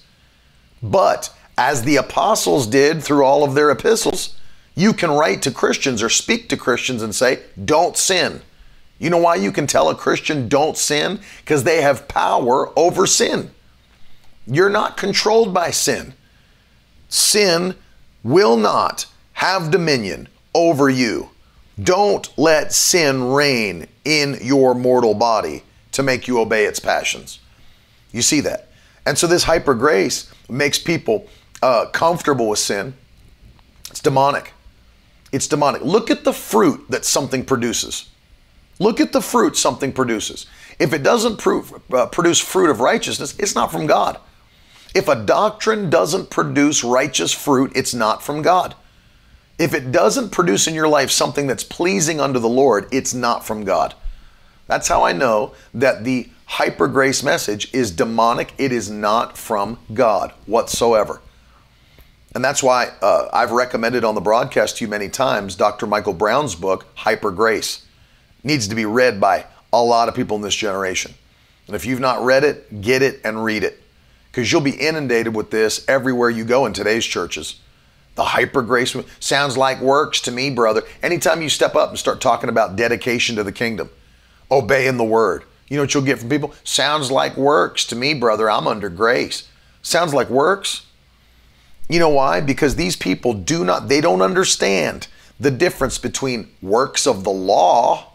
[0.83, 4.35] But as the apostles did through all of their epistles,
[4.75, 8.41] you can write to Christians or speak to Christians and say, don't sin.
[8.99, 11.19] You know why you can tell a Christian don't sin?
[11.39, 13.51] Because they have power over sin.
[14.45, 16.13] You're not controlled by sin.
[17.09, 17.75] Sin
[18.25, 21.29] will not have dominion over you.
[21.81, 25.61] Don't let sin reign in your mortal body
[25.91, 27.39] to make you obey its passions.
[28.11, 28.69] You see that.
[29.05, 31.27] And so this hyper grace makes people
[31.61, 32.95] uh, comfortable with sin.
[33.91, 34.53] It's demonic.
[35.31, 35.83] It's demonic.
[35.83, 38.09] Look at the fruit that something produces.
[38.79, 40.47] Look at the fruit something produces.
[40.79, 44.19] If it doesn't prove, uh, produce fruit of righteousness, it's not from God.
[44.95, 48.75] If a doctrine doesn't produce righteous fruit, it's not from God.
[49.59, 53.45] If it doesn't produce in your life something that's pleasing unto the Lord, it's not
[53.45, 53.93] from God.
[54.67, 58.53] That's how I know that the hyper grace message is demonic.
[58.57, 61.21] It is not from God whatsoever.
[62.33, 65.87] And that's why uh, I've recommended on the broadcast to you many times Dr.
[65.87, 67.85] Michael Brown's book, Hyper Grace.
[68.45, 71.13] needs to be read by a lot of people in this generation.
[71.67, 73.81] And if you've not read it, get it and read it.
[74.35, 77.55] Because you'll be inundated with this everywhere you go in today's churches.
[78.15, 80.83] The hyper grace sounds like works to me, brother.
[81.01, 83.89] Anytime you step up and start talking about dedication to the kingdom,
[84.51, 86.53] obeying the word, you know what you'll get from people?
[86.65, 88.49] Sounds like works to me, brother.
[88.49, 89.47] I'm under grace.
[89.81, 90.85] Sounds like works.
[91.87, 92.41] You know why?
[92.41, 95.07] Because these people do not, they don't understand
[95.39, 98.11] the difference between works of the law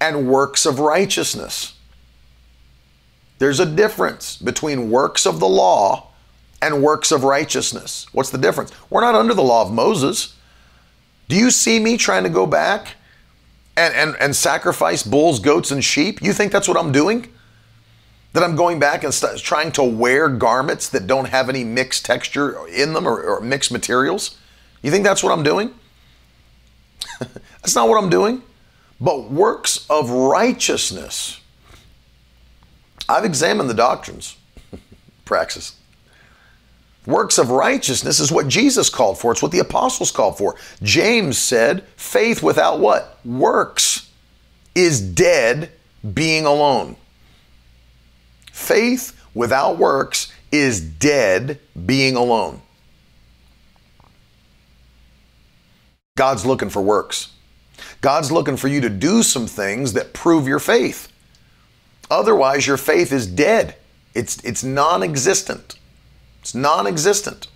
[0.00, 1.74] and works of righteousness.
[3.42, 6.12] There's a difference between works of the law
[6.62, 8.06] and works of righteousness.
[8.12, 8.70] What's the difference?
[8.88, 10.36] We're not under the law of Moses.
[11.28, 12.94] Do you see me trying to go back
[13.76, 16.22] and, and, and sacrifice bulls, goats, and sheep?
[16.22, 17.32] You think that's what I'm doing?
[18.32, 22.04] That I'm going back and st- trying to wear garments that don't have any mixed
[22.04, 24.38] texture in them or, or mixed materials?
[24.82, 25.74] You think that's what I'm doing?
[27.18, 28.42] that's not what I'm doing.
[29.00, 31.41] But works of righteousness.
[33.12, 34.36] I've examined the doctrines,
[35.26, 35.76] praxis.
[37.04, 39.32] Works of righteousness is what Jesus called for.
[39.32, 40.56] It's what the apostles called for.
[40.82, 43.18] James said, faith without what?
[43.22, 44.10] Works
[44.74, 45.70] is dead
[46.14, 46.96] being alone.
[48.50, 52.62] Faith without works is dead being alone.
[56.16, 57.30] God's looking for works.
[58.00, 61.11] God's looking for you to do some things that prove your faith.
[62.12, 63.74] Otherwise, your faith is dead.
[64.12, 65.78] It's, it's non existent.
[66.42, 67.48] It's non existent.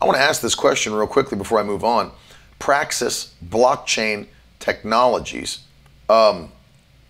[0.00, 2.12] I want to ask this question real quickly before I move on.
[2.60, 4.28] Praxis Blockchain
[4.60, 5.64] Technologies.
[6.08, 6.52] Um,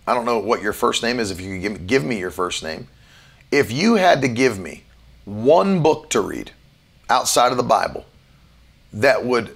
[0.07, 1.29] I don't know what your first name is.
[1.29, 2.87] If you could give me, give me your first name.
[3.51, 4.83] If you had to give me
[5.25, 6.53] one book to read
[7.07, 8.03] outside of the Bible
[8.93, 9.55] that would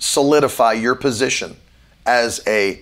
[0.00, 1.56] solidify your position
[2.04, 2.80] as a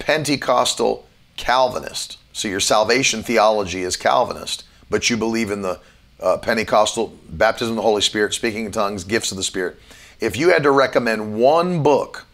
[0.00, 1.06] Pentecostal
[1.42, 5.80] Calvinist, so your salvation theology is Calvinist, but you believe in the
[6.20, 9.76] uh, Pentecostal baptism of the Holy Spirit, speaking in tongues, gifts of the Spirit,
[10.20, 12.26] if you had to recommend one book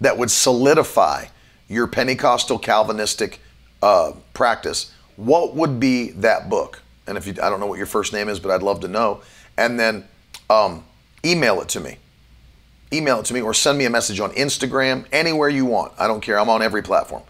[0.00, 1.26] that would solidify
[1.68, 3.40] your Pentecostal Calvinistic
[3.80, 6.82] uh, practice, what would be that book?
[7.06, 8.88] And if you, I don't know what your first name is, but I'd love to
[8.88, 9.20] know.
[9.56, 10.08] And then
[10.50, 10.82] um,
[11.24, 11.98] email it to me.
[12.92, 15.92] Email it to me or send me a message on Instagram, anywhere you want.
[15.96, 16.40] I don't care.
[16.40, 17.22] I'm on every platform.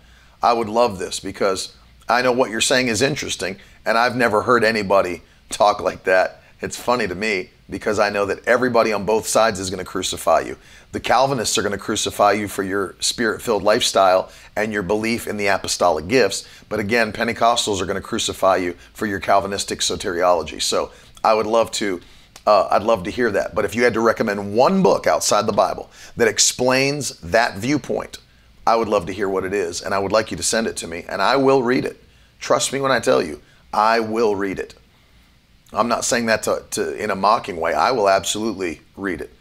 [0.43, 1.74] I would love this because
[2.09, 6.43] I know what you're saying is interesting, and I've never heard anybody talk like that.
[6.61, 9.84] It's funny to me because I know that everybody on both sides is going to
[9.84, 10.57] crucify you.
[10.93, 15.26] The Calvinists are going to crucify you for your spirit filled lifestyle and your belief
[15.26, 16.49] in the apostolic gifts.
[16.68, 20.62] But again, Pentecostals are going to crucify you for your Calvinistic soteriology.
[20.62, 20.91] So
[21.22, 22.01] I would love to.
[22.47, 23.55] Uh, I'd love to hear that.
[23.55, 28.16] But if you had to recommend one book outside the Bible that explains that viewpoint,
[28.69, 30.66] I would love to hear what it is, and I would like you to send
[30.66, 32.05] it to me, and I will read it.
[32.39, 33.41] Trust me when I tell you,
[33.73, 34.75] I will read it.
[35.73, 37.73] I'm not saying that to, to in a mocking way.
[37.73, 39.33] I will absolutely read it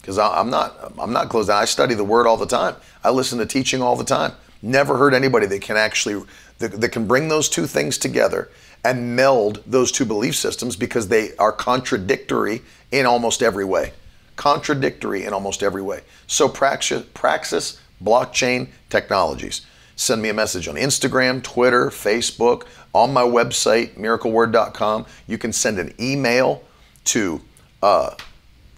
[0.00, 1.48] because I'm not I'm not closed.
[1.48, 2.74] I study the Word all the time.
[3.04, 4.32] I listen to teaching all the time.
[4.62, 6.24] Never heard anybody that can actually
[6.58, 8.50] that, that can bring those two things together
[8.84, 13.92] and meld those two belief systems because they are contradictory in almost every way.
[14.34, 16.00] Contradictory in almost every way.
[16.26, 19.62] So praxis, praxis blockchain technologies.
[19.96, 25.06] Send me a message on Instagram, Twitter, Facebook, on my website, miracleword.com.
[25.26, 26.62] You can send an email
[27.04, 27.40] to
[27.82, 28.14] uh,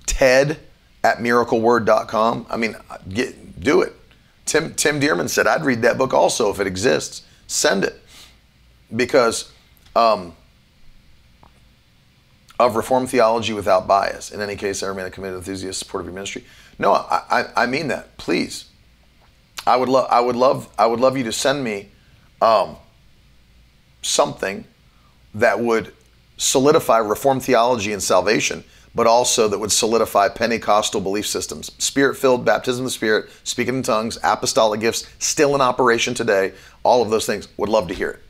[0.06, 0.60] ted
[1.02, 2.46] at miracleword.com.
[2.50, 2.76] I mean,
[3.08, 3.94] get, do it.
[4.44, 7.22] Tim, Tim Dearman said, I'd read that book also if it exists.
[7.46, 8.00] Send it.
[8.94, 9.52] Because
[9.96, 10.34] um,
[12.58, 14.30] of Reformed theology without bias.
[14.30, 16.44] In any case, I remain a committed enthusiast, supporter of your ministry.
[16.78, 18.16] No, I, I, I mean that.
[18.16, 18.66] Please
[19.66, 21.88] I would love I would love I would love you to send me
[22.42, 22.76] um,
[24.02, 24.64] something
[25.34, 25.92] that would
[26.36, 31.72] solidify Reformed theology and salvation, but also that would solidify Pentecostal belief systems.
[31.78, 36.52] Spirit filled, baptism of the Spirit, speaking in tongues, apostolic gifts, still in operation today.
[36.82, 37.48] All of those things.
[37.56, 38.20] Would love to hear it.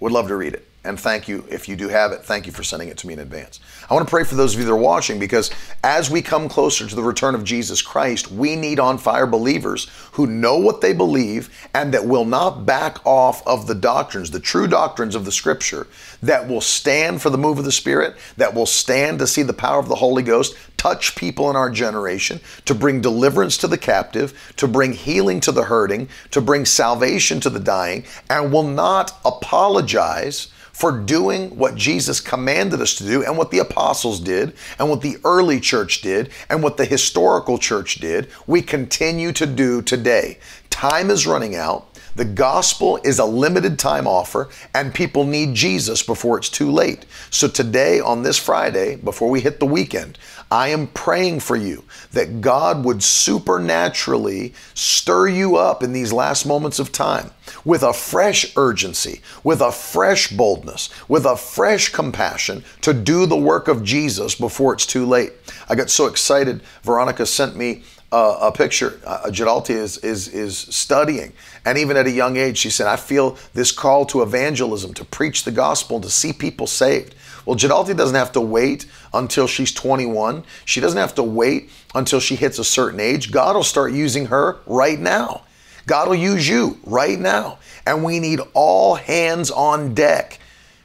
[0.00, 0.68] Would love to read it.
[0.84, 1.44] And thank you.
[1.48, 3.60] If you do have it, thank you for sending it to me in advance.
[3.92, 5.50] I want to pray for those of you that are watching because
[5.84, 9.86] as we come closer to the return of Jesus Christ, we need on fire believers
[10.12, 14.40] who know what they believe and that will not back off of the doctrines, the
[14.40, 15.88] true doctrines of the scripture,
[16.22, 19.52] that will stand for the move of the Spirit, that will stand to see the
[19.52, 23.76] power of the Holy Ghost touch people in our generation, to bring deliverance to the
[23.76, 28.62] captive, to bring healing to the hurting, to bring salvation to the dying, and will
[28.62, 33.81] not apologize for doing what Jesus commanded us to do and what the apostles
[34.22, 39.32] did and what the early church did and what the historical church did, we continue
[39.32, 40.38] to do today.
[40.70, 41.88] Time is running out.
[42.14, 47.06] The gospel is a limited time offer, and people need Jesus before it's too late.
[47.30, 50.18] So, today, on this Friday, before we hit the weekend,
[50.52, 51.82] I am praying for you
[52.12, 57.30] that God would supernaturally stir you up in these last moments of time
[57.64, 63.34] with a fresh urgency, with a fresh boldness, with a fresh compassion to do the
[63.34, 65.32] work of Jesus before it's too late.
[65.70, 66.60] I got so excited.
[66.82, 69.00] Veronica sent me uh, a picture.
[69.06, 71.32] Uh, Jadalti is, is, is studying.
[71.64, 75.04] And even at a young age, she said, I feel this call to evangelism, to
[75.06, 77.14] preach the gospel, to see people saved.
[77.44, 80.44] Well, Jadalti doesn't have to wait until she's 21.
[80.64, 83.30] She doesn't have to wait until she hits a certain age.
[83.30, 85.42] God will start using her right now.
[85.86, 87.58] God will use you right now.
[87.86, 90.38] And we need all hands on deck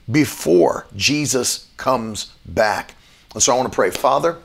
[0.10, 2.95] before Jesus comes back.
[3.34, 4.38] And so I want to pray, Father,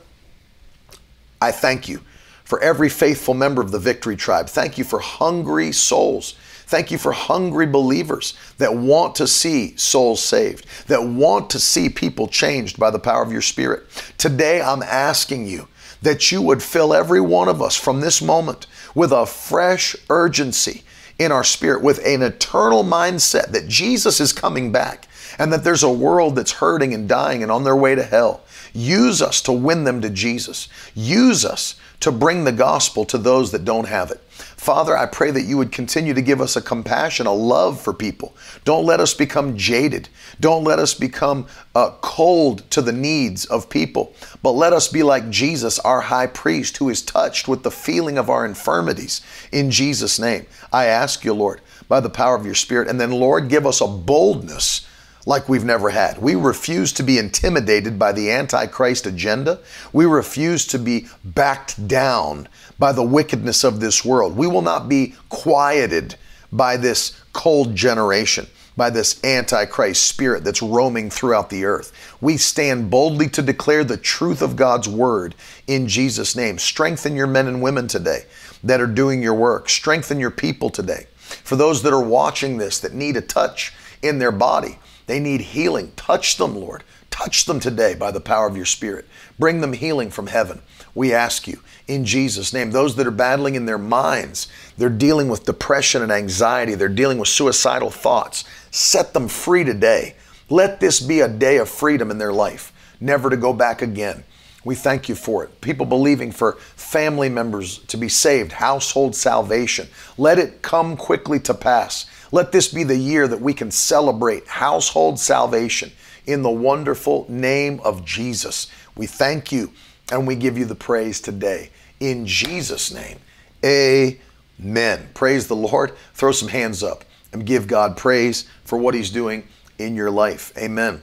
[1.41, 2.01] I thank you
[2.43, 4.47] for every faithful member of the Victory Tribe.
[4.47, 6.35] Thank you for hungry souls.
[6.73, 11.87] Thank you for hungry believers that want to see souls saved, that want to see
[11.87, 13.83] people changed by the power of your Spirit.
[14.17, 15.67] Today, I'm asking you
[16.01, 18.65] that you would fill every one of us from this moment
[18.95, 20.81] with a fresh urgency
[21.19, 25.07] in our spirit, with an eternal mindset that Jesus is coming back
[25.37, 28.41] and that there's a world that's hurting and dying and on their way to hell.
[28.73, 30.69] Use us to win them to Jesus.
[30.95, 34.19] Use us to bring the gospel to those that don't have it.
[34.63, 37.91] Father, I pray that you would continue to give us a compassion, a love for
[37.93, 38.33] people.
[38.63, 40.07] Don't let us become jaded.
[40.39, 44.15] Don't let us become uh, cold to the needs of people.
[44.41, 48.17] But let us be like Jesus, our high priest, who is touched with the feeling
[48.17, 49.19] of our infirmities.
[49.51, 51.59] In Jesus' name, I ask you, Lord,
[51.89, 52.87] by the power of your Spirit.
[52.87, 54.87] And then, Lord, give us a boldness
[55.25, 56.17] like we've never had.
[56.17, 59.59] We refuse to be intimidated by the Antichrist agenda.
[59.91, 62.47] We refuse to be backed down
[62.79, 64.35] by the wickedness of this world.
[64.35, 66.15] We will not be quieted
[66.51, 68.47] by this cold generation,
[68.77, 72.17] by this Antichrist spirit that's roaming throughout the earth.
[72.21, 75.35] We stand boldly to declare the truth of God's word
[75.67, 76.57] in Jesus' name.
[76.57, 78.25] Strengthen your men and women today
[78.63, 81.07] that are doing your work, strengthen your people today.
[81.43, 85.41] For those that are watching this that need a touch in their body, they need
[85.41, 85.91] healing.
[85.95, 86.83] Touch them, Lord.
[87.09, 89.05] Touch them today by the power of your Spirit.
[89.37, 90.61] Bring them healing from heaven.
[90.95, 92.71] We ask you in Jesus' name.
[92.71, 97.17] Those that are battling in their minds, they're dealing with depression and anxiety, they're dealing
[97.17, 98.43] with suicidal thoughts.
[98.71, 100.15] Set them free today.
[100.49, 104.23] Let this be a day of freedom in their life, never to go back again.
[104.65, 105.61] We thank you for it.
[105.61, 109.87] People believing for family members to be saved, household salvation.
[110.17, 112.05] Let it come quickly to pass.
[112.31, 115.91] Let this be the year that we can celebrate household salvation
[116.25, 118.67] in the wonderful name of Jesus.
[118.95, 119.71] We thank you
[120.11, 121.69] and we give you the praise today.
[121.99, 123.19] In Jesus' name,
[123.63, 125.09] amen.
[125.13, 125.93] Praise the Lord.
[126.13, 129.47] Throw some hands up and give God praise for what He's doing
[129.79, 130.51] in your life.
[130.57, 131.01] Amen.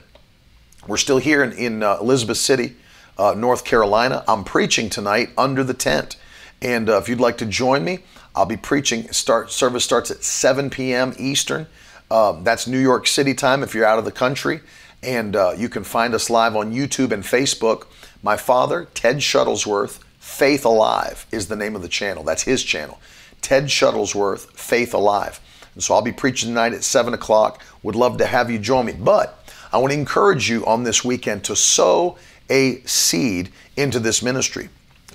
[0.87, 2.75] We're still here in, in uh, Elizabeth City,
[3.17, 4.23] uh, North Carolina.
[4.27, 6.17] I'm preaching tonight under the tent.
[6.61, 7.99] And uh, if you'd like to join me,
[8.35, 9.11] I'll be preaching.
[9.11, 11.13] Start service starts at 7 p.m.
[11.17, 11.67] Eastern.
[12.09, 14.61] Um, that's New York City time if you're out of the country.
[15.03, 17.87] And uh, you can find us live on YouTube and Facebook.
[18.23, 22.23] My father, Ted Shuttlesworth, Faith Alive is the name of the channel.
[22.23, 22.99] That's his channel.
[23.41, 25.39] Ted Shuttlesworth, Faith Alive.
[25.73, 27.63] And so I'll be preaching tonight at 7 o'clock.
[27.81, 28.93] Would love to have you join me.
[28.93, 32.17] But I want to encourage you on this weekend to sow
[32.49, 34.69] a seed into this ministry,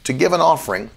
[0.04, 0.90] to give an offering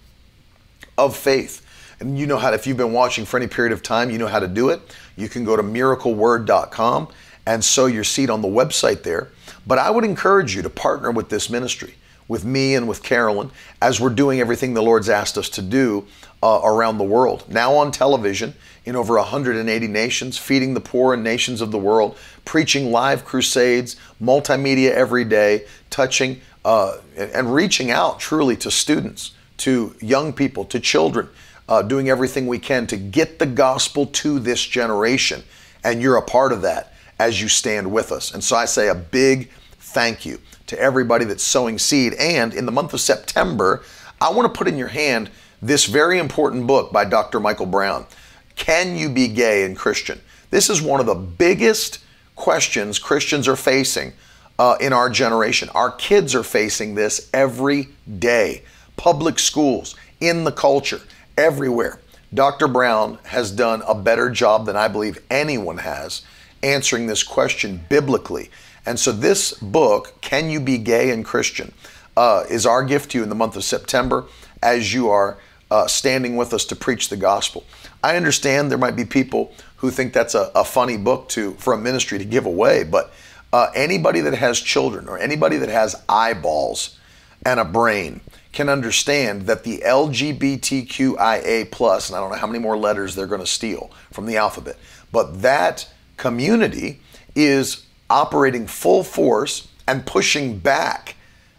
[0.97, 1.65] of faith.
[1.99, 4.27] And you know how, if you've been watching for any period of time, you know
[4.27, 4.81] how to do it.
[5.17, 7.09] You can go to miracleword.com
[7.45, 9.29] and sow your seed on the website there.
[9.67, 11.95] But I would encourage you to partner with this ministry,
[12.29, 13.51] with me and with Carolyn,
[13.81, 16.07] as we're doing everything the Lord's asked us to do
[16.41, 17.43] uh, around the world.
[17.49, 18.53] Now on television
[18.85, 23.97] in over 180 nations, feeding the poor in nations of the world, preaching live crusades,
[24.21, 30.79] multimedia every day, touching uh, and reaching out truly to students, to young people, to
[30.79, 31.27] children
[31.67, 35.43] uh, doing everything we can to get the gospel to this generation.
[35.83, 38.33] And you're a part of that as you stand with us.
[38.33, 39.49] And so I say a big
[39.79, 40.39] thank you
[40.69, 42.13] to everybody that's sowing seed.
[42.15, 43.83] And in the month of September,
[44.21, 45.29] I want to put in your hand
[45.61, 47.39] this very important book by Dr.
[47.39, 48.05] Michael Brown
[48.55, 50.21] Can You Be Gay and Christian?
[50.49, 51.99] This is one of the biggest
[52.35, 54.13] questions Christians are facing
[54.57, 55.69] uh, in our generation.
[55.69, 57.89] Our kids are facing this every
[58.19, 58.63] day.
[58.95, 61.01] Public schools, in the culture
[61.37, 61.99] everywhere.
[62.33, 62.67] Dr.
[62.67, 66.21] Brown has done a better job than I believe anyone has
[66.61, 68.49] answering this question biblically.
[68.85, 71.73] And so, this book, Can You Be Gay and Christian,
[72.17, 74.25] uh, is our gift to you in the month of September
[74.61, 75.37] as you are
[75.71, 77.63] uh, standing with us to preach the gospel.
[78.03, 81.73] I understand there might be people who think that's a, a funny book to for
[81.73, 83.13] a ministry to give away, but
[83.53, 86.97] uh, anybody that has children or anybody that has eyeballs
[87.45, 92.59] and a brain can understand that the LGBTQIA plus, and I don't know how many
[92.59, 94.77] more letters they're going to steal from the alphabet,
[95.11, 95.87] but that
[96.17, 96.99] community
[97.35, 101.15] is operating full force and pushing back,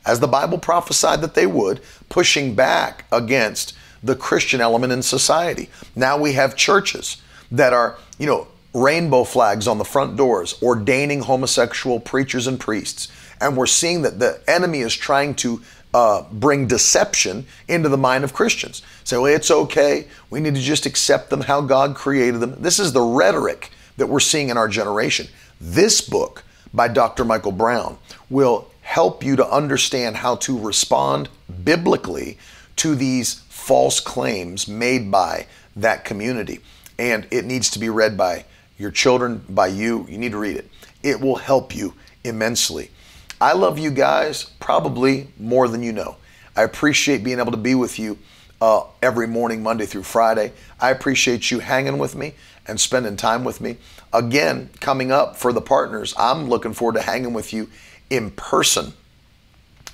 [0.07, 5.69] as the Bible prophesied that they would, pushing back against the Christian element in society.
[5.95, 7.21] Now we have churches
[7.53, 13.09] that are, you know, rainbow flags on the front doors, ordaining homosexual preachers and priests.
[13.41, 15.61] And we're seeing that the enemy is trying to
[15.93, 18.83] uh, bring deception into the mind of Christians.
[19.03, 20.07] Say, well, it's okay.
[20.31, 22.55] We need to just accept them how God created them.
[22.61, 25.27] This is the rhetoric that we're seeing in our generation.
[25.61, 26.43] This book
[26.73, 27.23] by Dr.
[27.23, 27.99] Michael Brown
[28.31, 31.29] will help you to understand how to respond
[31.65, 32.39] biblically
[32.77, 35.47] to these false claims made by
[35.77, 36.61] that community.
[36.99, 38.47] And it needs to be read by
[38.79, 40.07] your children, by you.
[40.09, 40.69] You need to read it.
[41.03, 42.91] It will help you immensely.
[43.39, 46.17] I love you guys probably more than you know.
[46.57, 48.19] I appreciate being able to be with you
[48.63, 50.53] uh, every morning, Monday through Friday.
[50.81, 52.35] I appreciate you hanging with me
[52.67, 53.77] and spending time with me.
[54.13, 57.69] Again, coming up for the partners, I'm looking forward to hanging with you
[58.11, 58.93] in person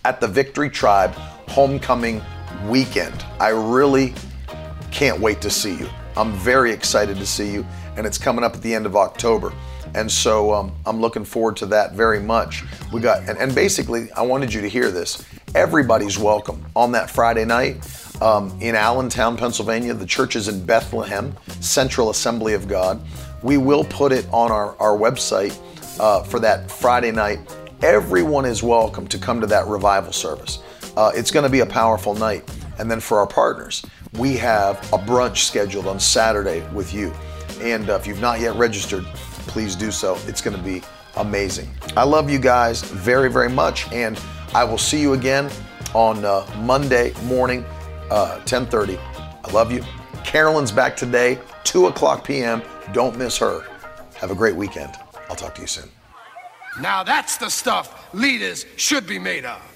[0.06, 1.12] at the Victory Tribe
[1.48, 2.22] Homecoming
[2.66, 3.24] Weekend.
[3.38, 4.14] I really
[4.90, 5.90] can't wait to see you.
[6.16, 7.66] I'm very excited to see you,
[7.98, 9.52] and it's coming up at the end of October.
[9.94, 12.64] And so um, I'm looking forward to that very much.
[12.94, 15.24] We got, and, and, basically, I wanted you to hear this.
[15.54, 17.86] Everybody's welcome on that Friday night
[18.22, 19.92] um, in Allentown, Pennsylvania.
[19.92, 23.00] The church is in Bethlehem, Central Assembly of God.
[23.42, 25.58] We will put it on our, our website
[26.00, 27.38] uh, for that Friday night.
[27.82, 30.62] Everyone is welcome to come to that revival service.
[30.96, 32.50] Uh, it's going to be a powerful night.
[32.78, 33.84] And then for our partners,
[34.14, 37.12] we have a brunch scheduled on Saturday with you.
[37.60, 39.04] And uh, if you've not yet registered,
[39.46, 40.18] please do so.
[40.26, 40.82] It's going to be
[41.16, 41.68] amazing.
[41.96, 44.20] I love you guys very, very much, and
[44.54, 45.50] I will see you again
[45.94, 47.64] on uh, Monday morning,
[48.10, 48.98] uh, 10:30.
[48.98, 49.82] I love you.
[50.24, 52.62] Carolyn's back today, 2 o'clock p.m.
[52.92, 53.64] Don't miss her.
[54.14, 54.94] Have a great weekend.
[55.28, 55.90] I'll talk to you soon.
[56.80, 59.75] Now that's the stuff leaders should be made of.